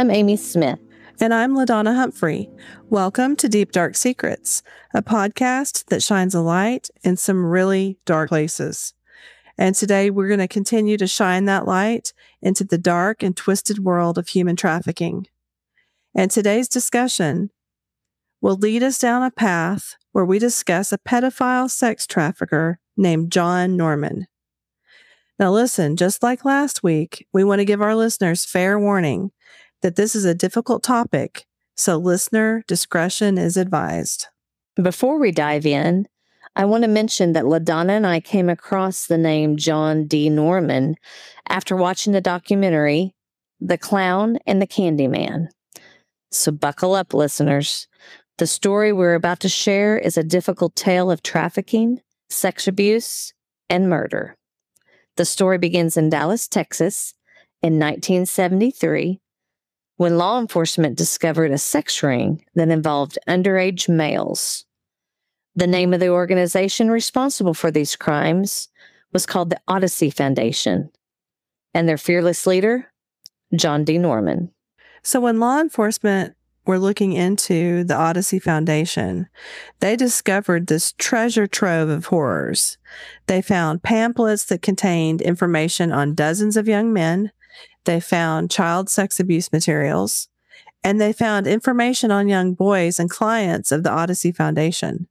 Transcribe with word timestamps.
I'm 0.00 0.10
Amy 0.10 0.36
Smith. 0.36 0.78
And 1.20 1.34
I'm 1.34 1.54
LaDonna 1.54 1.94
Humphrey. 1.94 2.48
Welcome 2.88 3.36
to 3.36 3.50
Deep 3.50 3.70
Dark 3.70 3.94
Secrets, 3.94 4.62
a 4.94 5.02
podcast 5.02 5.84
that 5.88 6.02
shines 6.02 6.34
a 6.34 6.40
light 6.40 6.88
in 7.04 7.18
some 7.18 7.44
really 7.44 7.98
dark 8.06 8.30
places. 8.30 8.94
And 9.58 9.74
today 9.74 10.08
we're 10.08 10.28
going 10.28 10.40
to 10.40 10.48
continue 10.48 10.96
to 10.96 11.06
shine 11.06 11.44
that 11.44 11.66
light 11.66 12.14
into 12.40 12.64
the 12.64 12.78
dark 12.78 13.22
and 13.22 13.36
twisted 13.36 13.80
world 13.80 14.16
of 14.16 14.28
human 14.28 14.56
trafficking. 14.56 15.26
And 16.14 16.30
today's 16.30 16.66
discussion 16.66 17.50
will 18.40 18.56
lead 18.56 18.82
us 18.82 18.98
down 18.98 19.22
a 19.22 19.30
path 19.30 19.96
where 20.12 20.24
we 20.24 20.38
discuss 20.38 20.94
a 20.94 20.98
pedophile 20.98 21.70
sex 21.70 22.06
trafficker 22.06 22.78
named 22.96 23.30
John 23.30 23.76
Norman. 23.76 24.28
Now, 25.38 25.52
listen, 25.52 25.96
just 25.96 26.22
like 26.22 26.46
last 26.46 26.82
week, 26.82 27.26
we 27.34 27.44
want 27.44 27.58
to 27.58 27.66
give 27.66 27.82
our 27.82 27.94
listeners 27.94 28.46
fair 28.46 28.78
warning 28.78 29.32
that 29.82 29.96
this 29.96 30.14
is 30.14 30.24
a 30.24 30.34
difficult 30.34 30.82
topic, 30.82 31.46
so 31.76 31.96
listener 31.96 32.62
discretion 32.66 33.38
is 33.38 33.56
advised. 33.56 34.26
Before 34.76 35.18
we 35.18 35.32
dive 35.32 35.66
in, 35.66 36.06
I 36.56 36.64
want 36.64 36.82
to 36.82 36.88
mention 36.88 37.32
that 37.32 37.44
LaDonna 37.44 37.90
and 37.90 38.06
I 38.06 38.20
came 38.20 38.48
across 38.48 39.06
the 39.06 39.18
name 39.18 39.56
John 39.56 40.06
D. 40.06 40.28
Norman 40.28 40.96
after 41.48 41.76
watching 41.76 42.12
the 42.12 42.20
documentary 42.20 43.14
The 43.60 43.78
Clown 43.78 44.38
and 44.46 44.60
the 44.60 44.66
Candyman. 44.66 45.48
So 46.30 46.52
buckle 46.52 46.94
up, 46.94 47.14
listeners. 47.14 47.88
The 48.38 48.46
story 48.46 48.92
we're 48.92 49.14
about 49.14 49.40
to 49.40 49.48
share 49.48 49.98
is 49.98 50.16
a 50.16 50.22
difficult 50.22 50.74
tale 50.74 51.10
of 51.10 51.22
trafficking, 51.22 52.00
sex 52.28 52.66
abuse, 52.66 53.34
and 53.68 53.88
murder. 53.88 54.36
The 55.16 55.24
story 55.24 55.58
begins 55.58 55.96
in 55.96 56.08
Dallas, 56.08 56.48
Texas 56.48 57.14
in 57.62 57.78
1973 57.78 59.20
when 60.00 60.16
law 60.16 60.40
enforcement 60.40 60.96
discovered 60.96 61.50
a 61.50 61.58
sex 61.58 62.02
ring 62.02 62.42
that 62.54 62.70
involved 62.70 63.18
underage 63.28 63.86
males. 63.86 64.64
The 65.56 65.66
name 65.66 65.92
of 65.92 66.00
the 66.00 66.08
organization 66.08 66.90
responsible 66.90 67.52
for 67.52 67.70
these 67.70 67.96
crimes 67.96 68.68
was 69.12 69.26
called 69.26 69.50
the 69.50 69.60
Odyssey 69.68 70.08
Foundation, 70.08 70.88
and 71.74 71.86
their 71.86 71.98
fearless 71.98 72.46
leader, 72.46 72.90
John 73.54 73.84
D. 73.84 73.98
Norman. 73.98 74.52
So, 75.02 75.20
when 75.20 75.38
law 75.38 75.60
enforcement 75.60 76.34
were 76.64 76.78
looking 76.78 77.12
into 77.12 77.84
the 77.84 77.94
Odyssey 77.94 78.38
Foundation, 78.38 79.28
they 79.80 79.96
discovered 79.96 80.68
this 80.68 80.94
treasure 80.96 81.46
trove 81.46 81.90
of 81.90 82.06
horrors. 82.06 82.78
They 83.26 83.42
found 83.42 83.82
pamphlets 83.82 84.46
that 84.46 84.62
contained 84.62 85.20
information 85.20 85.92
on 85.92 86.14
dozens 86.14 86.56
of 86.56 86.66
young 86.66 86.90
men, 86.90 87.32
they 87.84 88.00
found 88.00 88.50
child 88.50 88.88
sex 88.88 89.20
abuse 89.20 89.52
materials, 89.52 90.28
and 90.82 91.00
they 91.00 91.12
found 91.12 91.46
information 91.46 92.10
on 92.10 92.28
young 92.28 92.54
boys 92.54 92.98
and 92.98 93.10
clients 93.10 93.72
of 93.72 93.82
the 93.82 93.90
Odyssey 93.90 94.32
Foundation. 94.32 95.08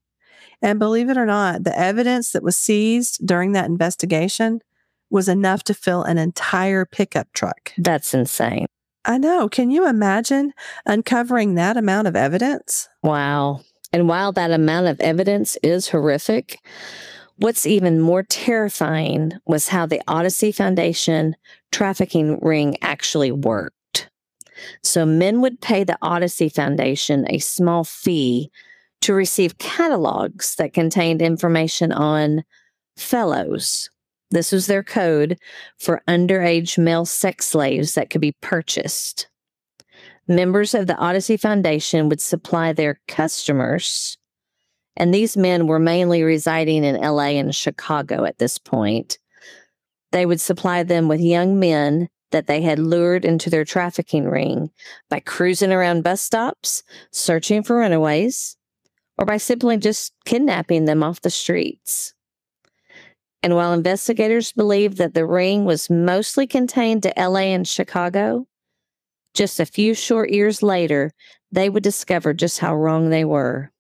And 0.62 0.80
believe 0.80 1.10
it 1.10 1.18
or 1.18 1.26
not, 1.26 1.64
the 1.64 1.78
evidence 1.78 2.32
that 2.32 2.44
was 2.44 2.58
seized 2.58 3.26
during 3.26 3.54
that 3.54 3.66
investigation 3.66 4.62
was 5.10 5.30
enough 5.30 5.64
to 5.64 5.74
fill 5.74 6.04
an 6.04 6.18
entire 6.18 6.86
pickup 6.86 7.32
truck. 7.34 7.72
That's 7.78 8.14
insane. 8.14 8.66
I 9.06 9.18
know. 9.18 9.48
Can 9.48 9.72
you 9.72 9.88
imagine 9.88 10.54
uncovering 10.86 11.56
that 11.56 11.78
amount 11.78 12.08
of 12.08 12.16
evidence? 12.16 12.90
Wow. 13.02 13.62
And 13.92 14.08
while 14.08 14.32
that 14.34 14.52
amount 14.52 14.88
of 14.88 15.00
evidence 15.00 15.58
is 15.64 15.90
horrific, 15.90 16.60
What's 17.40 17.66
even 17.66 18.02
more 18.02 18.24
terrifying 18.24 19.32
was 19.46 19.70
how 19.70 19.86
the 19.86 20.02
Odyssey 20.10 20.52
Foundation 20.52 21.38
trafficking 21.72 22.38
ring 22.42 22.76
actually 22.82 23.32
worked. 23.32 24.10
So 24.84 25.06
men 25.06 25.40
would 25.40 25.62
pay 25.62 25.86
the 25.86 25.98
Odyssey 26.02 26.50
Foundation 26.50 27.26
a 27.30 27.40
small 27.40 27.86
fee 27.86 28.52
to 29.02 29.14
receive 29.14 29.58
catalogs 29.58 30.56
that 30.56 30.74
contained 30.74 31.22
information 31.22 31.94
on 31.94 32.44
fellows. 32.98 33.90
This 34.32 34.52
was 34.52 34.68
their 34.68 34.84
code 34.84 35.40
for 35.78 36.04
underage 36.10 36.78
male 36.78 37.06
sex 37.06 37.48
slaves 37.48 37.94
that 37.94 38.10
could 38.10 38.20
be 38.20 38.36
purchased. 38.42 39.30
Members 40.28 40.76
of 40.76 40.88
the 40.88 40.98
Odyssey 40.98 41.38
Foundation 41.38 42.10
would 42.10 42.20
supply 42.20 42.74
their 42.74 43.00
customers 43.08 44.19
and 45.00 45.14
these 45.14 45.38
men 45.38 45.66
were 45.66 45.80
mainly 45.80 46.22
residing 46.24 46.84
in 46.84 47.02
LA 47.02 47.30
and 47.40 47.56
Chicago 47.56 48.26
at 48.26 48.38
this 48.38 48.58
point. 48.58 49.18
They 50.12 50.26
would 50.26 50.42
supply 50.42 50.84
them 50.84 51.08
with 51.08 51.22
young 51.22 51.58
men 51.58 52.10
that 52.32 52.48
they 52.48 52.62
had 52.62 52.78
lured 52.78 53.26
into 53.26 53.50
their 53.50 53.66
trafficking 53.66 54.26
ring 54.26 54.70
by 55.10 55.22
cruising 55.22 55.72
around 55.72 56.04
bus 56.04 56.22
stops, 56.22 56.84
searching 57.12 57.64
for 57.64 57.78
runaways, 57.78 58.58
or 59.18 59.26
by 59.26 59.38
simply 59.38 59.78
just 59.78 60.14
kidnapping 60.26 60.86
them 60.86 61.02
off 61.02 61.22
the 61.22 61.30
streets. 61.30 62.14
And 63.42 63.56
while 63.56 63.74
investigators 63.74 64.52
believed 64.52 64.98
that 64.98 65.14
the 65.14 65.26
ring 65.26 65.64
was 65.64 65.90
mostly 65.90 66.46
contained 66.46 67.04
to 67.04 67.14
LA 67.18 67.54
and 67.54 67.68
Chicago, 67.68 68.48
just 69.34 69.60
a 69.60 69.66
few 69.66 69.94
short 69.94 70.30
years 70.30 70.62
later, 70.62 71.12
they 71.52 71.70
would 71.70 71.84
discover 71.84 72.34
just 72.34 72.60
how 72.60 72.76
wrong 72.76 73.10
they 73.10 73.24
were. 73.24 73.72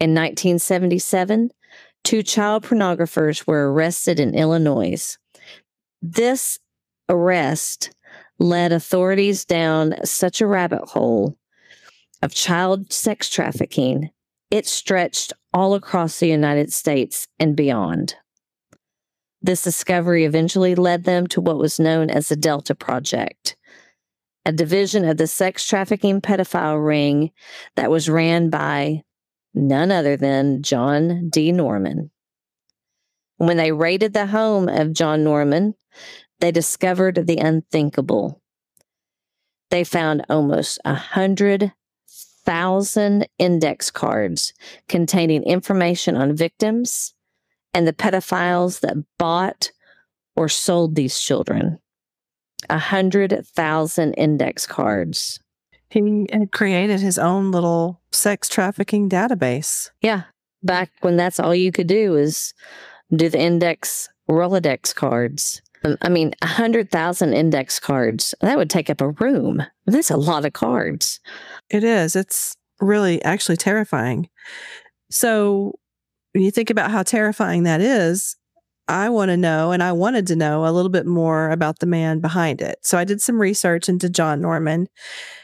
In 0.00 0.10
1977, 0.10 1.50
two 2.04 2.22
child 2.22 2.64
pornographers 2.64 3.46
were 3.46 3.72
arrested 3.72 4.20
in 4.20 4.34
Illinois. 4.34 5.16
This 6.00 6.60
arrest 7.08 7.90
led 8.38 8.72
authorities 8.72 9.44
down 9.44 9.94
such 10.04 10.40
a 10.40 10.46
rabbit 10.46 10.82
hole 10.90 11.36
of 12.22 12.34
child 12.34 12.92
sex 12.92 13.28
trafficking, 13.28 14.10
it 14.50 14.66
stretched 14.66 15.32
all 15.52 15.74
across 15.74 16.18
the 16.18 16.28
United 16.28 16.72
States 16.72 17.26
and 17.38 17.56
beyond. 17.56 18.14
This 19.40 19.62
discovery 19.62 20.24
eventually 20.24 20.74
led 20.74 21.04
them 21.04 21.26
to 21.28 21.40
what 21.40 21.58
was 21.58 21.78
known 21.78 22.10
as 22.10 22.28
the 22.28 22.36
Delta 22.36 22.74
Project, 22.74 23.56
a 24.44 24.52
division 24.52 25.04
of 25.04 25.16
the 25.16 25.26
sex 25.26 25.66
trafficking 25.66 26.20
pedophile 26.20 26.84
ring 26.84 27.30
that 27.76 27.90
was 27.90 28.08
ran 28.08 28.50
by 28.50 29.02
none 29.58 29.90
other 29.90 30.16
than 30.16 30.62
John 30.62 31.28
D. 31.28 31.52
Norman. 31.52 32.10
When 33.36 33.56
they 33.56 33.72
raided 33.72 34.12
the 34.12 34.26
home 34.26 34.68
of 34.68 34.92
John 34.92 35.24
Norman, 35.24 35.74
they 36.40 36.50
discovered 36.50 37.26
the 37.26 37.38
unthinkable. 37.38 38.42
They 39.70 39.84
found 39.84 40.24
almost 40.28 40.78
a 40.84 40.94
hundred 40.94 41.72
thousand 42.44 43.28
index 43.38 43.90
cards 43.90 44.54
containing 44.88 45.42
information 45.42 46.16
on 46.16 46.34
victims 46.34 47.12
and 47.74 47.86
the 47.86 47.92
pedophiles 47.92 48.80
that 48.80 48.96
bought 49.18 49.70
or 50.34 50.48
sold 50.48 50.94
these 50.94 51.20
children. 51.20 51.78
A 52.70 52.78
hundred 52.78 53.46
thousand 53.46 54.14
index 54.14 54.66
cards. 54.66 55.40
He 55.90 56.26
had 56.32 56.52
created 56.52 57.00
his 57.00 57.18
own 57.18 57.50
little 57.50 58.00
sex 58.12 58.48
trafficking 58.48 59.08
database. 59.08 59.90
Yeah. 60.02 60.24
Back 60.62 60.90
when 61.00 61.16
that's 61.16 61.40
all 61.40 61.54
you 61.54 61.72
could 61.72 61.86
do 61.86 62.16
is 62.16 62.52
do 63.14 63.28
the 63.28 63.40
index 63.40 64.08
Rolodex 64.28 64.94
cards. 64.94 65.62
Um, 65.84 65.96
I 66.02 66.08
mean, 66.08 66.34
100,000 66.42 67.32
index 67.32 67.78
cards. 67.80 68.34
That 68.40 68.58
would 68.58 68.70
take 68.70 68.90
up 68.90 69.00
a 69.00 69.10
room. 69.10 69.62
That's 69.86 70.10
a 70.10 70.16
lot 70.16 70.44
of 70.44 70.52
cards. 70.52 71.20
It 71.70 71.84
is. 71.84 72.16
It's 72.16 72.56
really 72.80 73.22
actually 73.24 73.56
terrifying. 73.56 74.28
So, 75.10 75.78
when 76.32 76.44
you 76.44 76.50
think 76.50 76.70
about 76.70 76.90
how 76.90 77.02
terrifying 77.02 77.62
that 77.62 77.80
is, 77.80 78.36
I 78.88 79.10
want 79.10 79.28
to 79.28 79.36
know, 79.36 79.70
and 79.72 79.82
I 79.82 79.92
wanted 79.92 80.26
to 80.28 80.36
know 80.36 80.66
a 80.66 80.72
little 80.72 80.88
bit 80.88 81.06
more 81.06 81.50
about 81.50 81.78
the 81.78 81.86
man 81.86 82.20
behind 82.20 82.62
it. 82.62 82.78
So 82.82 82.96
I 82.96 83.04
did 83.04 83.20
some 83.20 83.40
research 83.40 83.88
into 83.88 84.08
John 84.08 84.40
Norman, 84.40 84.88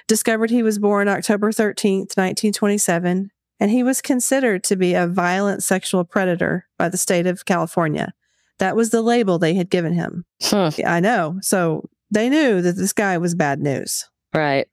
discovered 0.09 0.51
he 0.51 0.63
was 0.63 0.79
born 0.79 1.09
October 1.09 1.53
13th, 1.53 2.17
1927, 2.17 3.31
and 3.61 3.71
he 3.71 3.83
was 3.83 4.01
considered 4.01 4.65
to 4.65 4.77
be 4.77 4.95
a 4.95 5.07
violent 5.07 5.63
sexual 5.63 6.05
predator 6.05 6.67
by 6.79 6.89
the 6.89 6.97
state 6.97 7.27
of 7.27 7.45
California. 7.45 8.15
That 8.59 8.77
was 8.77 8.91
the 8.91 9.03
label 9.03 9.39
they 9.39 9.55
had 9.55 9.71
given 9.71 9.93
him. 9.93 10.25
Huh. 10.43 10.71
I 10.87 11.01
know. 11.01 11.39
So 11.43 11.89
they 12.11 12.29
knew 12.29 12.63
that 12.63 12.77
this 12.77 12.93
guy 12.93 13.19
was 13.19 13.35
bad 13.35 13.61
news. 13.61 14.09
Right. 14.33 14.69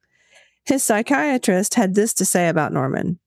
His 0.64 0.82
psychiatrist 0.82 1.74
had 1.74 1.94
this 1.94 2.14
to 2.14 2.24
say 2.24 2.48
about 2.48 2.72
Norman 2.72 3.18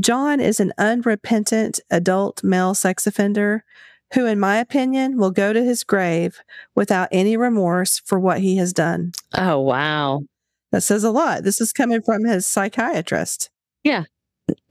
John 0.00 0.40
is 0.40 0.58
an 0.58 0.72
unrepentant 0.78 1.80
adult 1.90 2.42
male 2.42 2.74
sex 2.74 3.06
offender 3.06 3.64
who, 4.14 4.26
in 4.26 4.38
my 4.38 4.58
opinion, 4.58 5.16
will 5.16 5.30
go 5.30 5.52
to 5.52 5.62
his 5.62 5.84
grave 5.84 6.40
without 6.74 7.08
any 7.12 7.36
remorse 7.36 7.98
for 7.98 8.18
what 8.18 8.40
he 8.40 8.56
has 8.56 8.72
done. 8.72 9.12
Oh, 9.34 9.60
wow. 9.60 10.22
That 10.70 10.82
says 10.82 11.04
a 11.04 11.10
lot. 11.10 11.44
This 11.44 11.60
is 11.60 11.72
coming 11.72 12.02
from 12.02 12.24
his 12.24 12.46
psychiatrist. 12.46 13.50
Yeah. 13.84 14.04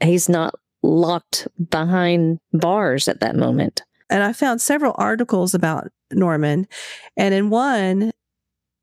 He's 0.02 0.28
not 0.28 0.54
locked 0.82 1.46
behind 1.70 2.40
bars 2.52 3.08
at 3.08 3.20
that 3.20 3.36
moment. 3.36 3.82
And 4.10 4.22
I 4.22 4.32
found 4.32 4.60
several 4.60 4.94
articles 4.98 5.54
about 5.54 5.88
Norman. 6.10 6.66
And 7.16 7.34
in 7.34 7.50
one, 7.50 8.10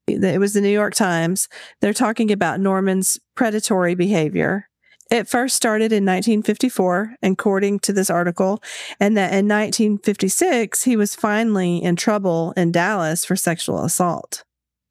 it 0.08 0.40
was 0.40 0.54
the 0.54 0.62
New 0.62 0.70
York 0.70 0.96
Times, 0.96 1.50
they're 1.82 1.94
talking 1.94 2.32
about 2.32 2.60
Norman's 2.60 3.20
predatory 3.36 3.96
behavior. 3.96 4.69
It 5.10 5.28
first 5.28 5.56
started 5.56 5.92
in 5.92 6.06
1954, 6.06 7.16
according 7.24 7.80
to 7.80 7.94
this 7.94 8.10
article, 8.12 8.62
and 9.00 9.18
that 9.18 9.34
in 9.34 9.48
1956, 9.48 10.84
he 10.84 10.96
was 10.96 11.16
finally 11.16 11.82
in 11.82 11.96
trouble 11.96 12.54
in 12.56 12.72
Dallas 12.72 13.26
for 13.26 13.36
sexual 13.36 13.84
assault. 13.84 14.44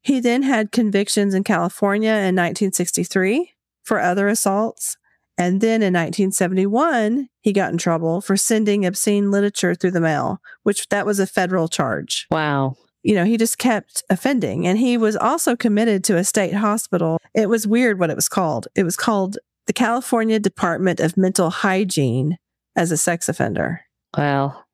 He 0.03 0.21
then 0.21 0.43
had 0.43 0.73
convictions 0.73 1.35
in 1.35 1.45
California 1.45 2.11
in 2.11 2.35
1963 2.35 3.53
for 3.85 4.01
other 4.01 4.29
assaults. 4.29 4.97
And 5.37 5.61
then 5.61 5.83
in 5.83 5.93
1971, 5.93 7.29
he 7.43 7.53
got 7.53 7.71
in 7.71 7.79
trouble 7.79 8.21
for 8.21 8.37
sending 8.37 8.85
obscene 8.85 9.31
literature 9.31 9.75
through 9.75 9.93
the 9.93 10.01
mail, 10.01 10.41
which 10.65 10.89
that 10.89 11.07
was 11.07 11.21
a 11.21 11.27
federal 11.27 11.69
charge. 11.69 12.27
Wow. 12.31 12.77
You 13.05 13.15
know, 13.15 13.25
he 13.25 13.37
just 13.37 13.59
kept 13.59 14.03
offending. 14.11 14.67
And 14.67 14.79
he 14.79 14.97
was 14.97 15.17
also 15.17 15.55
committed 15.55 16.03
to 16.05 16.17
a 16.17 16.25
state 16.25 16.55
hospital. 16.55 17.19
It 17.35 17.49
was 17.49 17.69
weird 17.69 18.01
what 18.01 18.11
it 18.11 18.17
was 18.17 18.29
called. 18.29 18.67
It 18.75 18.83
was 18.83 18.97
called 18.97 19.39
the 19.69 19.73
California 19.75 20.41
Department 20.41 20.99
of 20.99 21.17
Mental 21.17 21.51
Hygiene 21.51 22.39
as 22.75 22.91
a 22.91 22.97
sex 22.97 23.29
offender. 23.29 23.83
Wow. 24.17 24.65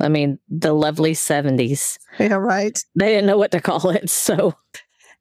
I 0.00 0.08
mean, 0.08 0.40
the 0.48 0.72
lovely 0.72 1.12
70s. 1.12 1.98
Yeah, 2.18 2.34
right. 2.34 2.78
They 2.96 3.08
didn't 3.08 3.26
know 3.26 3.38
what 3.38 3.52
to 3.52 3.60
call 3.60 3.90
it. 3.90 4.10
So, 4.10 4.54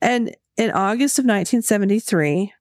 and 0.01 0.35
in 0.57 0.71
August 0.71 1.19
of 1.19 1.25
1973, 1.25 2.51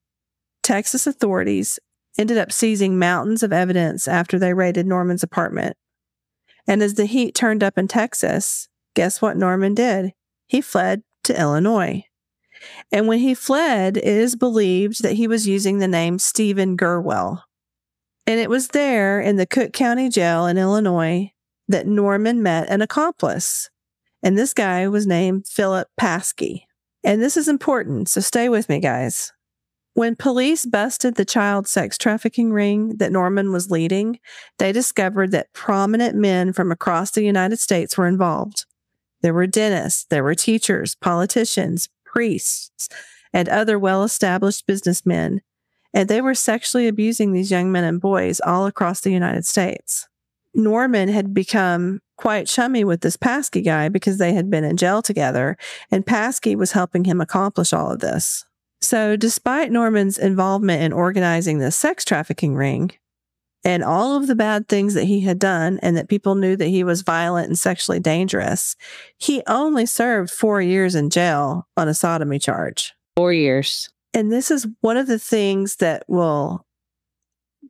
Texas 0.63 1.07
authorities 1.07 1.79
ended 2.19 2.37
up 2.37 2.53
seizing 2.53 2.99
mountains 2.99 3.43
of 3.43 3.53
evidence 3.53 4.07
after 4.07 4.39
they 4.39 4.53
raided 4.53 4.87
Norman's 4.87 5.23
apartment. 5.23 5.77
And 6.67 6.83
as 6.83 6.95
the 6.95 7.07
heat 7.07 7.35
turned 7.35 7.65
up 7.65 7.79
in 7.79 7.89
Texas, 7.89 8.69
guess 8.95 9.23
what 9.23 9.39
Norman 9.39 9.75
did? 9.75 10.13
He 10.47 10.61
fled 10.61 11.03
to 11.25 11.41
Illinois. 11.41 12.05
And 12.91 13.07
when 13.07 13.19
he 13.19 13.35
fled, 13.35 13.97
it 13.97 14.05
is 14.05 14.37
believed 14.37 15.03
that 15.03 15.15
he 15.15 15.27
was 15.27 15.47
using 15.47 15.79
the 15.79 15.89
name 15.89 16.19
Stephen 16.19 16.77
Gurwell. 16.77 17.45
And 18.27 18.39
it 18.39 18.51
was 18.51 18.69
there 18.69 19.21
in 19.21 19.37
the 19.37 19.47
Cook 19.47 19.73
County 19.73 20.09
Jail 20.09 20.47
in 20.47 20.59
Illinois 20.59 21.33
that 21.69 21.87
Norman 21.87 22.43
met 22.43 22.69
an 22.69 22.83
accomplice. 22.83 23.71
And 24.23 24.37
this 24.37 24.53
guy 24.53 24.89
was 24.89 25.07
named 25.07 25.47
Philip 25.47 25.89
Paskey. 26.01 26.63
And 27.05 27.23
this 27.23 27.37
is 27.37 27.49
important, 27.49 28.09
so 28.09 28.21
stay 28.21 28.49
with 28.49 28.69
me, 28.69 28.81
guys. 28.81 29.33
When 29.95 30.15
police 30.15 30.65
busted 30.65 31.15
the 31.15 31.25
child 31.25 31.67
sex 31.67 31.99
trafficking 31.99 32.53
ring 32.53 32.99
that 32.99 33.13
Norman 33.13 33.53
was 33.53 33.71
leading, 33.71 34.19
they 34.59 34.73
discovered 34.73 35.33
that 35.33 35.53
prominent 35.53 36.15
men 36.15 36.53
from 36.53 36.71
across 36.71 37.11
the 37.11 37.25
United 37.25 37.59
States 37.59 37.97
were 37.97 38.07
involved. 38.07 38.65
There 39.23 39.35
were 39.35 39.47
dentists, 39.47 40.05
there 40.05 40.23
were 40.23 40.37
teachers, 40.37 40.95
politicians, 40.95 41.89
priests, 42.13 42.89
and 43.33 43.49
other 43.49 43.79
well 43.79 44.03
established 44.03 44.67
businessmen, 44.67 45.43
and 45.95 46.09
they 46.09 46.21
were 46.21 46.35
sexually 46.35 46.89
abusing 46.89 47.33
these 47.33 47.51
young 47.51 47.71
men 47.71 47.85
and 47.85 48.01
boys 48.01 48.41
all 48.41 48.67
across 48.67 49.01
the 49.01 49.13
United 49.13 49.47
States. 49.47 50.09
Norman 50.55 51.09
had 51.09 51.35
become 51.35 52.01
quite 52.17 52.47
chummy 52.47 52.85
with 52.85 53.01
this 53.01 53.17
Paskey 53.17 53.65
guy 53.65 53.89
because 53.89 54.19
they 54.19 54.33
had 54.33 54.51
been 54.51 54.65
in 54.65 54.77
jail 54.77 55.03
together, 55.03 55.57
and 55.91 56.07
Paskey 56.07 56.57
was 56.57 56.73
helping 56.73 57.05
him 57.05 57.21
accomplish 57.21 57.73
all 57.73 57.93
of 57.93 58.01
this. 58.01 58.45
So, 58.81 59.17
despite 59.17 59.73
Norman's 59.73 60.19
involvement 60.19 60.83
in 60.83 60.93
organizing 60.93 61.59
the 61.59 61.71
sex 61.71 62.05
trafficking 62.05 62.55
ring 62.55 62.93
and 63.65 63.83
all 63.83 64.17
of 64.17 64.27
the 64.27 64.35
bad 64.35 64.69
things 64.69 64.95
that 64.95 65.05
he 65.05 65.21
had 65.21 65.39
done, 65.39 65.79
and 65.83 65.97
that 65.97 66.09
people 66.09 66.35
knew 66.35 66.57
that 66.57 66.69
he 66.69 66.85
was 66.85 67.03
violent 67.03 67.49
and 67.49 67.59
sexually 67.59 68.01
dangerous, 68.01 68.77
he 69.19 69.43
only 69.47 69.87
served 69.87 70.31
four 70.31 70.63
years 70.63 70.95
in 70.95 71.11
jail 71.11 71.67
on 71.77 71.89
a 71.89 71.95
sodomy 71.95 72.39
charge. 72.39 72.95
Four 73.17 73.33
years. 73.33 73.91
And 74.15 74.33
this 74.33 74.51
is 74.51 74.67
one 74.81 74.97
of 74.97 75.07
the 75.07 75.19
things 75.19 75.77
that 75.77 76.05
will 76.09 76.65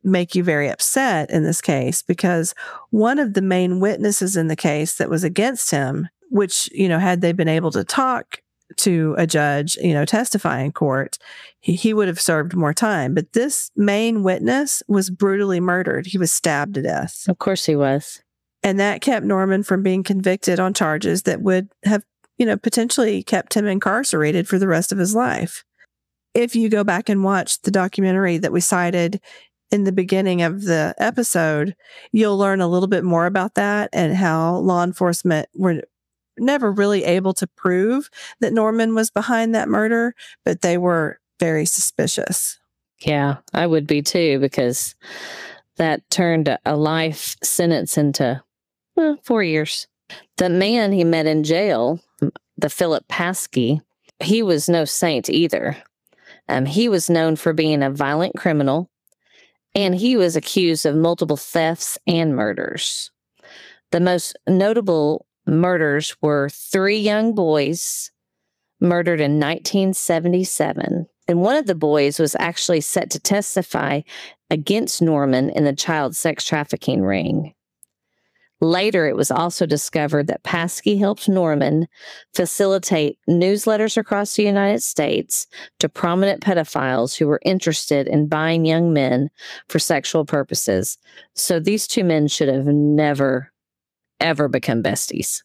make 0.05 0.35
you 0.35 0.45
very 0.45 0.69
upset 0.69 1.31
in 1.31 1.43
this 1.43 1.61
case 1.61 2.03
because 2.03 2.55
one 2.91 3.19
of 3.19 3.35
the 3.35 3.43
main 3.43 3.81
witnesses 3.81 4.37
in 4.37 4.49
the 4.49 4.57
case 4.57 4.95
that 4.97 5.11
was 5.11 5.25
against 5.25 5.71
him, 5.71 6.09
which, 6.31 6.71
you 6.73 6.89
know, 6.89 6.99
had 6.99 7.21
they 7.21 7.33
been 7.33 7.49
able 7.49 7.71
to 7.73 7.85
talk 7.85 8.41
to 8.77 9.15
a 9.19 9.27
judge, 9.27 9.77
you 9.77 9.95
know, 9.95 10.05
testify 10.05 10.61
in 10.61 10.73
court, 10.73 11.19
he, 11.61 11.75
he 11.75 11.95
would 11.95 12.09
have 12.09 12.21
served 12.21 12.55
more 12.55 12.75
time. 12.75 13.15
But 13.15 13.33
this 13.33 13.71
main 13.77 14.23
witness 14.23 14.83
was 14.89 15.11
brutally 15.11 15.61
murdered. 15.61 16.07
He 16.07 16.19
was 16.19 16.31
stabbed 16.31 16.75
to 16.75 16.83
death. 16.83 17.25
Of 17.29 17.39
course 17.39 17.65
he 17.67 17.77
was. 17.77 18.23
And 18.63 18.79
that 18.81 19.01
kept 19.01 19.25
Norman 19.25 19.63
from 19.63 19.83
being 19.83 20.03
convicted 20.03 20.61
on 20.61 20.75
charges 20.75 21.23
that 21.23 21.43
would 21.43 21.69
have, 21.85 22.05
you 22.37 22.47
know, 22.47 22.57
potentially 22.57 23.23
kept 23.23 23.55
him 23.55 23.67
incarcerated 23.67 24.49
for 24.49 24.59
the 24.59 24.69
rest 24.69 24.93
of 24.93 24.99
his 24.99 25.15
life. 25.15 25.65
If 26.35 26.55
you 26.55 26.69
go 26.69 26.85
back 26.85 27.09
and 27.09 27.25
watch 27.25 27.63
the 27.63 27.71
documentary 27.71 28.39
that 28.39 28.53
we 28.53 28.61
cited 28.61 29.21
in 29.71 29.85
the 29.85 29.93
beginning 29.93 30.43
of 30.43 30.63
the 30.63 30.95
episode, 30.99 31.75
you'll 32.13 32.39
learn 32.39 32.61
a 32.61 32.69
little 32.69 32.89
bit 32.89 33.05
more 33.05 33.27
about 33.27 33.55
that 33.55 33.91
and 33.93 34.15
how 34.15 34.57
law 34.57 34.83
enforcement 34.83 35.49
were 35.55 35.83
never 36.41 36.71
really 36.71 37.05
able 37.05 37.35
to 37.35 37.47
prove 37.47 38.11
that 38.41 38.53
Norman 38.53 38.95
was 38.95 39.11
behind 39.11 39.55
that 39.55 39.69
murder, 39.69 40.15
but 40.45 40.63
they 40.63 40.79
were 40.79 41.21
very 41.41 41.67
suspicious. 41.67 42.59
Yeah, 43.01 43.37
I 43.53 43.67
would 43.67 43.87
be 43.87 44.03
too, 44.03 44.39
because 44.41 44.95
that 45.77 46.09
turned 46.11 46.57
a 46.65 46.77
life 46.77 47.37
sentence 47.43 47.97
into 47.97 48.43
four 49.23 49.43
years. 49.43 49.87
The 50.37 50.49
man 50.49 50.93
he 50.93 51.05
met 51.05 51.27
in 51.27 51.45
jail, 51.45 52.01
the 52.57 52.71
Philip 52.71 53.07
Paskey, 53.09 53.81
he 54.21 54.43
was 54.43 54.69
no 54.69 54.85
saint 54.85 55.31
either. 55.31 55.77
Um, 56.49 56.67
he 56.67 56.89
was 56.89 57.11
known 57.11 57.37
for 57.37 57.53
being 57.53 57.83
a 57.83 57.91
violent 57.91 58.37
criminal 58.37 58.91
and 59.75 59.95
he 59.95 60.17
was 60.17 60.35
accused 60.35 60.87
of 60.87 60.97
multiple 60.97 61.37
thefts 61.37 61.99
and 62.05 62.35
murders. 62.35 63.13
The 63.93 64.01
most 64.01 64.37
notable 64.49 65.27
murders 65.49 66.17
were 66.21 66.49
three 66.51 66.99
young 66.99 67.35
boys 67.35 68.11
murdered 68.81 69.21
in 69.21 69.41
1977. 69.41 71.07
And 71.27 71.41
one 71.43 71.57
of 71.57 71.67
the 71.67 71.75
boys 71.75 72.19
was 72.19 72.37
actually 72.39 72.81
set 72.81 73.11
to 73.11 73.21
testify 73.21 74.03
against 74.51 75.03
Norman 75.03 75.51
in 75.51 75.65
the 75.65 75.75
child 75.75 76.17
sex 76.17 76.45
trafficking 76.45 77.03
ring. 77.03 77.55
Later, 78.61 79.07
it 79.07 79.15
was 79.15 79.31
also 79.31 79.67
discovered 79.67 80.27
that 80.27 80.43
Paskey 80.43 80.99
helped 80.99 81.29
Norman 81.29 81.87
facilitate 82.35 83.19
newsletters 83.29 83.97
across 83.97 84.35
the 84.35 84.43
United 84.43 84.83
States 84.83 85.47
to 85.79 85.89
prominent 85.89 86.43
pedophiles 86.43 87.17
who 87.17 87.29
were 87.29 87.41
interested 87.45 88.09
in 88.09 88.27
buying 88.27 88.65
young 88.65 88.93
men 88.93 89.31
for 89.69 89.79
sexual 89.79 90.25
purposes. 90.25 90.99
So 91.37 91.61
these 91.61 91.87
two 91.87 92.03
men 92.03 92.27
should 92.27 92.49
have 92.49 92.67
never, 92.67 93.53
ever 94.21 94.49
become 94.49 94.83
besties. 94.83 95.43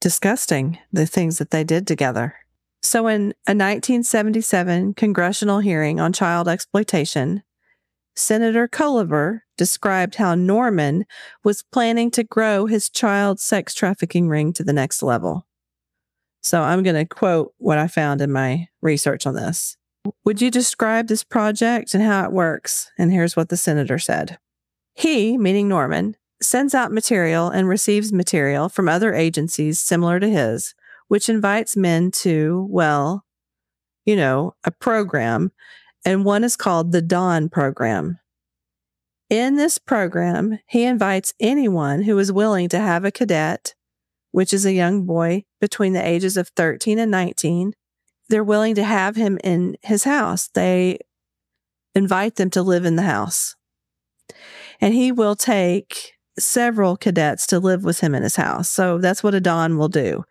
Disgusting, 0.00 0.78
the 0.92 1.06
things 1.06 1.38
that 1.38 1.50
they 1.50 1.64
did 1.64 1.86
together. 1.86 2.34
So, 2.82 3.06
in 3.06 3.32
a 3.46 3.54
1977 3.54 4.94
congressional 4.94 5.60
hearing 5.60 5.98
on 5.98 6.12
child 6.12 6.46
exploitation, 6.46 7.42
Senator 8.14 8.66
Culliver 8.66 9.40
described 9.58 10.14
how 10.16 10.34
Norman 10.34 11.04
was 11.44 11.62
planning 11.62 12.10
to 12.12 12.24
grow 12.24 12.66
his 12.66 12.88
child 12.88 13.38
sex 13.40 13.74
trafficking 13.74 14.28
ring 14.28 14.52
to 14.54 14.64
the 14.64 14.72
next 14.72 15.02
level. 15.02 15.46
So 16.42 16.62
I'm 16.62 16.82
going 16.82 16.96
to 16.96 17.04
quote 17.04 17.52
what 17.58 17.76
I 17.76 17.88
found 17.88 18.20
in 18.20 18.30
my 18.30 18.68
research 18.80 19.26
on 19.26 19.34
this. 19.34 19.76
Would 20.24 20.40
you 20.40 20.50
describe 20.50 21.08
this 21.08 21.24
project 21.24 21.92
and 21.92 22.02
how 22.02 22.24
it 22.24 22.32
works? 22.32 22.90
And 22.96 23.12
here's 23.12 23.36
what 23.36 23.48
the 23.48 23.56
senator 23.56 23.98
said. 23.98 24.38
He, 24.94 25.36
meaning 25.36 25.68
Norman, 25.68 26.16
sends 26.40 26.74
out 26.74 26.92
material 26.92 27.48
and 27.48 27.68
receives 27.68 28.12
material 28.12 28.68
from 28.68 28.88
other 28.88 29.14
agencies 29.14 29.78
similar 29.80 30.20
to 30.20 30.28
his, 30.28 30.74
which 31.08 31.28
invites 31.28 31.76
men 31.76 32.10
to, 32.10 32.66
well, 32.70 33.24
you 34.04 34.16
know, 34.16 34.54
a 34.64 34.70
program 34.70 35.52
and 36.06 36.24
one 36.24 36.44
is 36.44 36.56
called 36.56 36.92
the 36.92 37.02
Don 37.02 37.48
Program. 37.48 38.20
In 39.28 39.56
this 39.56 39.76
program, 39.76 40.60
he 40.68 40.84
invites 40.84 41.34
anyone 41.40 42.02
who 42.02 42.16
is 42.20 42.30
willing 42.30 42.68
to 42.68 42.78
have 42.78 43.04
a 43.04 43.10
cadet, 43.10 43.74
which 44.30 44.54
is 44.54 44.64
a 44.64 44.72
young 44.72 45.04
boy 45.04 45.44
between 45.60 45.94
the 45.94 46.06
ages 46.06 46.36
of 46.36 46.50
13 46.50 47.00
and 47.00 47.10
19. 47.10 47.72
They're 48.28 48.44
willing 48.44 48.76
to 48.76 48.84
have 48.84 49.16
him 49.16 49.36
in 49.42 49.76
his 49.82 50.04
house. 50.04 50.48
They 50.54 51.00
invite 51.96 52.36
them 52.36 52.50
to 52.50 52.62
live 52.62 52.84
in 52.84 52.94
the 52.94 53.02
house. 53.02 53.56
And 54.80 54.94
he 54.94 55.10
will 55.10 55.34
take 55.34 56.12
several 56.38 56.96
cadets 56.96 57.46
to 57.48 57.58
live 57.58 57.84
with 57.84 58.00
him 58.00 58.14
in 58.14 58.22
his 58.22 58.36
house. 58.36 58.68
So 58.68 58.98
that's 58.98 59.22
what 59.22 59.34
a 59.34 59.40
Don 59.40 59.78
will 59.78 59.88
do. 59.88 60.24